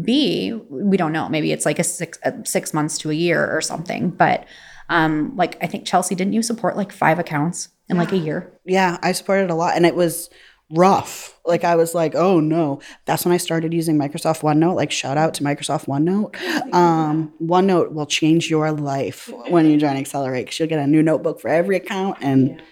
be, 0.02 0.52
we 0.68 0.96
don't 0.96 1.12
know. 1.12 1.28
Maybe 1.28 1.52
it's 1.52 1.64
like 1.64 1.78
a 1.78 1.84
six, 1.84 2.18
a 2.22 2.44
six 2.44 2.74
months 2.74 2.98
to 2.98 3.10
a 3.10 3.14
year 3.14 3.50
or 3.50 3.60
something. 3.60 4.10
But 4.10 4.46
um, 4.88 5.36
like 5.36 5.62
I 5.62 5.66
think 5.66 5.86
Chelsea, 5.86 6.14
didn't 6.14 6.32
you 6.32 6.42
support 6.42 6.76
like 6.76 6.92
five 6.92 7.18
accounts 7.18 7.68
in 7.88 7.96
yeah. 7.96 8.02
like 8.02 8.12
a 8.12 8.16
year? 8.16 8.52
Yeah, 8.64 8.98
I 9.02 9.12
supported 9.12 9.50
a 9.50 9.54
lot, 9.54 9.76
and 9.76 9.84
it 9.86 9.94
was 9.94 10.30
rough. 10.70 11.38
Like 11.44 11.64
I 11.64 11.76
was 11.76 11.94
like, 11.94 12.14
oh 12.14 12.40
no. 12.40 12.80
That's 13.06 13.24
when 13.24 13.32
I 13.32 13.38
started 13.38 13.72
using 13.72 13.98
Microsoft 13.98 14.42
OneNote. 14.42 14.76
Like 14.76 14.90
shout 14.90 15.16
out 15.16 15.34
to 15.34 15.44
Microsoft 15.44 15.86
OneNote. 15.86 16.74
Um, 16.74 17.32
OneNote 17.42 17.92
will 17.92 18.06
change 18.06 18.50
your 18.50 18.72
life 18.72 19.30
when 19.48 19.66
you 19.70 19.78
join 19.78 19.96
Xelerate 19.96 20.44
because 20.44 20.58
you'll 20.58 20.68
get 20.68 20.78
a 20.78 20.86
new 20.86 21.02
notebook 21.02 21.40
for 21.40 21.48
every 21.48 21.76
account. 21.76 22.18
And 22.20 22.62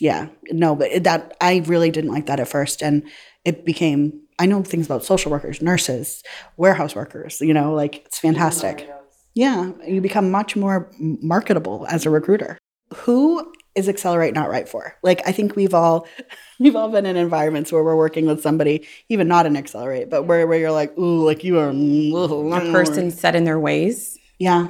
yeah, 0.00 0.26
yeah 0.26 0.52
no, 0.52 0.76
but 0.76 1.02
that 1.04 1.36
I 1.40 1.62
really 1.66 1.90
didn't 1.90 2.12
like 2.12 2.26
that 2.26 2.40
at 2.40 2.48
first, 2.48 2.82
and 2.82 3.02
it 3.44 3.64
became. 3.64 4.20
I 4.38 4.46
know 4.46 4.62
things 4.62 4.86
about 4.86 5.04
social 5.04 5.30
workers, 5.30 5.60
nurses, 5.60 6.22
warehouse 6.56 6.94
workers. 6.94 7.40
You 7.42 7.52
know, 7.52 7.74
like 7.74 8.06
it's 8.06 8.18
fantastic. 8.18 8.88
Yeah, 9.34 9.70
you 9.86 10.00
become 10.00 10.30
much 10.30 10.56
more 10.56 10.90
marketable 10.98 11.86
as 11.88 12.06
a 12.06 12.10
recruiter. 12.10 12.58
Who 12.94 13.52
is 13.74 13.88
Xelerate 13.88 14.34
not 14.34 14.50
right 14.50 14.68
for? 14.68 14.96
Like 15.02 15.26
I 15.26 15.32
think 15.32 15.54
we've 15.56 15.74
all 15.74 16.06
we've 16.60 16.76
all 16.76 16.90
been 16.90 17.06
in 17.06 17.16
environments 17.16 17.70
where 17.72 17.84
we're 17.84 17.96
working 17.96 18.26
with 18.26 18.42
somebody, 18.42 18.86
even 19.08 19.28
not 19.28 19.46
in 19.46 19.54
Xelerate, 19.54 20.10
but 20.10 20.24
where, 20.24 20.46
where 20.46 20.58
you're 20.58 20.72
like, 20.72 20.96
ooh, 20.98 21.24
like 21.24 21.44
you 21.44 21.58
are 21.58 21.70
a 21.70 22.72
person 22.72 23.10
set 23.10 23.36
in 23.36 23.44
their 23.44 23.60
ways. 23.60 24.18
Yeah. 24.38 24.68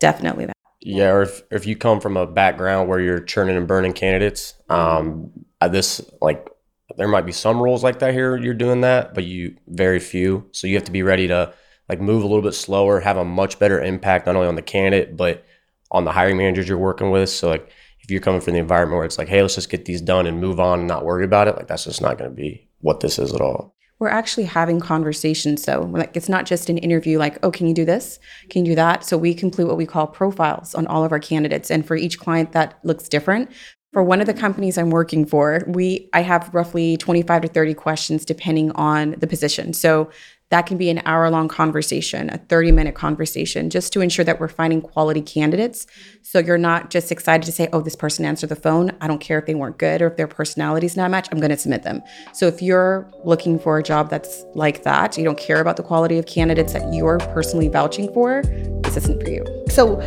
Definitely 0.00 0.46
that. 0.46 0.56
Yeah, 0.84 1.10
or 1.10 1.22
if, 1.22 1.42
if 1.52 1.64
you 1.64 1.76
come 1.76 2.00
from 2.00 2.16
a 2.16 2.26
background 2.26 2.88
where 2.88 2.98
you're 2.98 3.20
churning 3.20 3.56
and 3.56 3.68
burning 3.68 3.92
candidates, 3.92 4.54
um, 4.68 5.30
this 5.70 6.00
like 6.20 6.48
there 6.96 7.06
might 7.06 7.24
be 7.24 7.32
some 7.32 7.62
roles 7.62 7.84
like 7.84 8.00
that 8.00 8.12
here. 8.12 8.36
You're 8.36 8.52
doing 8.52 8.80
that, 8.80 9.14
but 9.14 9.24
you 9.24 9.56
very 9.68 10.00
few. 10.00 10.48
So 10.50 10.66
you 10.66 10.74
have 10.74 10.84
to 10.84 10.92
be 10.92 11.04
ready 11.04 11.28
to 11.28 11.54
like 11.92 12.00
move 12.00 12.22
a 12.22 12.26
little 12.26 12.42
bit 12.42 12.54
slower, 12.54 13.00
have 13.00 13.18
a 13.18 13.24
much 13.24 13.58
better 13.58 13.78
impact 13.82 14.24
not 14.24 14.34
only 14.34 14.48
on 14.48 14.54
the 14.54 14.62
candidate 14.62 15.14
but 15.14 15.44
on 15.90 16.06
the 16.06 16.12
hiring 16.12 16.38
managers 16.38 16.66
you're 16.66 16.78
working 16.78 17.10
with. 17.10 17.28
So 17.28 17.50
like 17.50 17.68
if 18.00 18.10
you're 18.10 18.20
coming 18.20 18.40
from 18.40 18.54
the 18.54 18.60
environment 18.60 18.96
where 18.96 19.04
it's 19.04 19.18
like, 19.18 19.28
hey, 19.28 19.42
let's 19.42 19.56
just 19.56 19.68
get 19.68 19.84
these 19.84 20.00
done 20.00 20.26
and 20.26 20.40
move 20.40 20.58
on 20.58 20.78
and 20.78 20.88
not 20.88 21.04
worry 21.04 21.22
about 21.22 21.48
it, 21.48 21.56
like 21.56 21.68
that's 21.68 21.84
just 21.84 22.00
not 22.00 22.16
going 22.16 22.30
to 22.30 22.34
be 22.34 22.66
what 22.80 23.00
this 23.00 23.18
is 23.18 23.34
at 23.34 23.42
all. 23.42 23.76
We're 23.98 24.08
actually 24.08 24.44
having 24.44 24.80
conversations 24.80 25.66
though. 25.66 25.82
Like 25.82 26.16
it's 26.16 26.30
not 26.30 26.46
just 26.46 26.70
an 26.70 26.78
interview 26.78 27.18
like, 27.18 27.38
oh, 27.42 27.50
can 27.50 27.68
you 27.68 27.74
do 27.74 27.84
this? 27.84 28.18
Can 28.48 28.64
you 28.64 28.72
do 28.72 28.76
that? 28.76 29.04
So 29.04 29.18
we 29.18 29.34
complete 29.34 29.66
what 29.66 29.76
we 29.76 29.84
call 29.84 30.06
profiles 30.06 30.74
on 30.74 30.86
all 30.86 31.04
of 31.04 31.12
our 31.12 31.20
candidates. 31.20 31.70
And 31.70 31.86
for 31.86 31.94
each 31.94 32.18
client 32.18 32.52
that 32.52 32.80
looks 32.84 33.06
different. 33.06 33.50
For 33.92 34.02
one 34.02 34.22
of 34.22 34.26
the 34.26 34.32
companies 34.32 34.78
I'm 34.78 34.88
working 34.88 35.26
for, 35.26 35.62
we 35.68 36.08
I 36.14 36.22
have 36.22 36.52
roughly 36.54 36.96
25 36.96 37.42
to 37.42 37.48
30 37.48 37.74
questions 37.74 38.24
depending 38.24 38.72
on 38.72 39.16
the 39.18 39.26
position. 39.26 39.74
So 39.74 40.10
that 40.52 40.66
can 40.66 40.76
be 40.76 40.90
an 40.90 41.00
hour 41.06 41.30
long 41.30 41.48
conversation, 41.48 42.28
a 42.28 42.36
30 42.36 42.72
minute 42.72 42.94
conversation, 42.94 43.70
just 43.70 43.90
to 43.94 44.02
ensure 44.02 44.22
that 44.22 44.38
we're 44.38 44.48
finding 44.48 44.82
quality 44.82 45.22
candidates. 45.22 45.86
So 46.20 46.40
you're 46.40 46.58
not 46.58 46.90
just 46.90 47.10
excited 47.10 47.46
to 47.46 47.52
say, 47.52 47.70
oh, 47.72 47.80
this 47.80 47.96
person 47.96 48.26
answered 48.26 48.50
the 48.50 48.56
phone. 48.56 48.92
I 49.00 49.06
don't 49.06 49.18
care 49.18 49.38
if 49.38 49.46
they 49.46 49.54
weren't 49.54 49.78
good 49.78 50.02
or 50.02 50.08
if 50.08 50.18
their 50.18 50.28
personality's 50.28 50.94
not 50.94 51.10
match. 51.10 51.26
I'm 51.32 51.38
going 51.38 51.52
to 51.52 51.56
submit 51.56 51.84
them. 51.84 52.02
So 52.34 52.48
if 52.48 52.60
you're 52.60 53.10
looking 53.24 53.58
for 53.58 53.78
a 53.78 53.82
job 53.82 54.10
that's 54.10 54.44
like 54.54 54.82
that, 54.82 55.16
you 55.16 55.24
don't 55.24 55.38
care 55.38 55.62
about 55.62 55.78
the 55.78 55.82
quality 55.82 56.18
of 56.18 56.26
candidates 56.26 56.74
that 56.74 56.92
you're 56.92 57.16
personally 57.18 57.68
vouching 57.68 58.12
for, 58.12 58.42
this 58.82 58.98
isn't 58.98 59.22
for 59.22 59.30
you. 59.30 59.46
So 59.70 60.00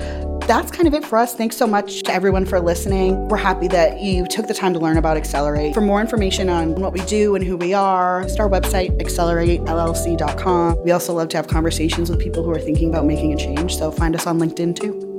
that's 0.48 0.72
kind 0.72 0.88
of 0.88 0.94
it 0.94 1.06
for 1.06 1.18
us. 1.18 1.34
Thanks 1.34 1.58
so 1.58 1.68
much 1.68 2.04
to 2.04 2.14
everyone 2.14 2.46
for 2.46 2.60
listening. 2.60 3.28
We're 3.28 3.38
happy 3.38 3.68
that 3.70 4.02
you 4.02 4.28
took 4.28 4.48
the 4.48 4.54
time 4.54 4.74
to 4.74 4.80
learn 4.80 4.98
about 4.98 5.18
Xelerate. 5.18 5.74
For 5.74 5.82
more 5.82 6.02
information 6.02 6.50
on 6.50 6.76
what 6.76 6.94
we 6.94 7.00
do 7.02 7.36
and 7.36 7.44
who 7.44 7.58
we 7.58 7.74
are, 7.74 8.24
visit 8.24 8.40
our 8.40 8.50
website, 8.50 8.98
xeleratellc.com. 8.98 10.84
We 10.84 10.92
also 10.92 11.14
love 11.14 11.30
to 11.30 11.38
have 11.38 11.48
conversations 11.48 12.10
with 12.10 12.20
people 12.20 12.44
who 12.44 12.52
are 12.52 12.60
thinking 12.60 12.90
about 12.90 13.06
making 13.06 13.34
a 13.34 13.38
change, 13.38 13.78
so 13.78 13.92
find 13.92 14.16
us 14.16 14.28
on 14.28 14.40
LinkedIn 14.40 14.76
too. 14.76 15.15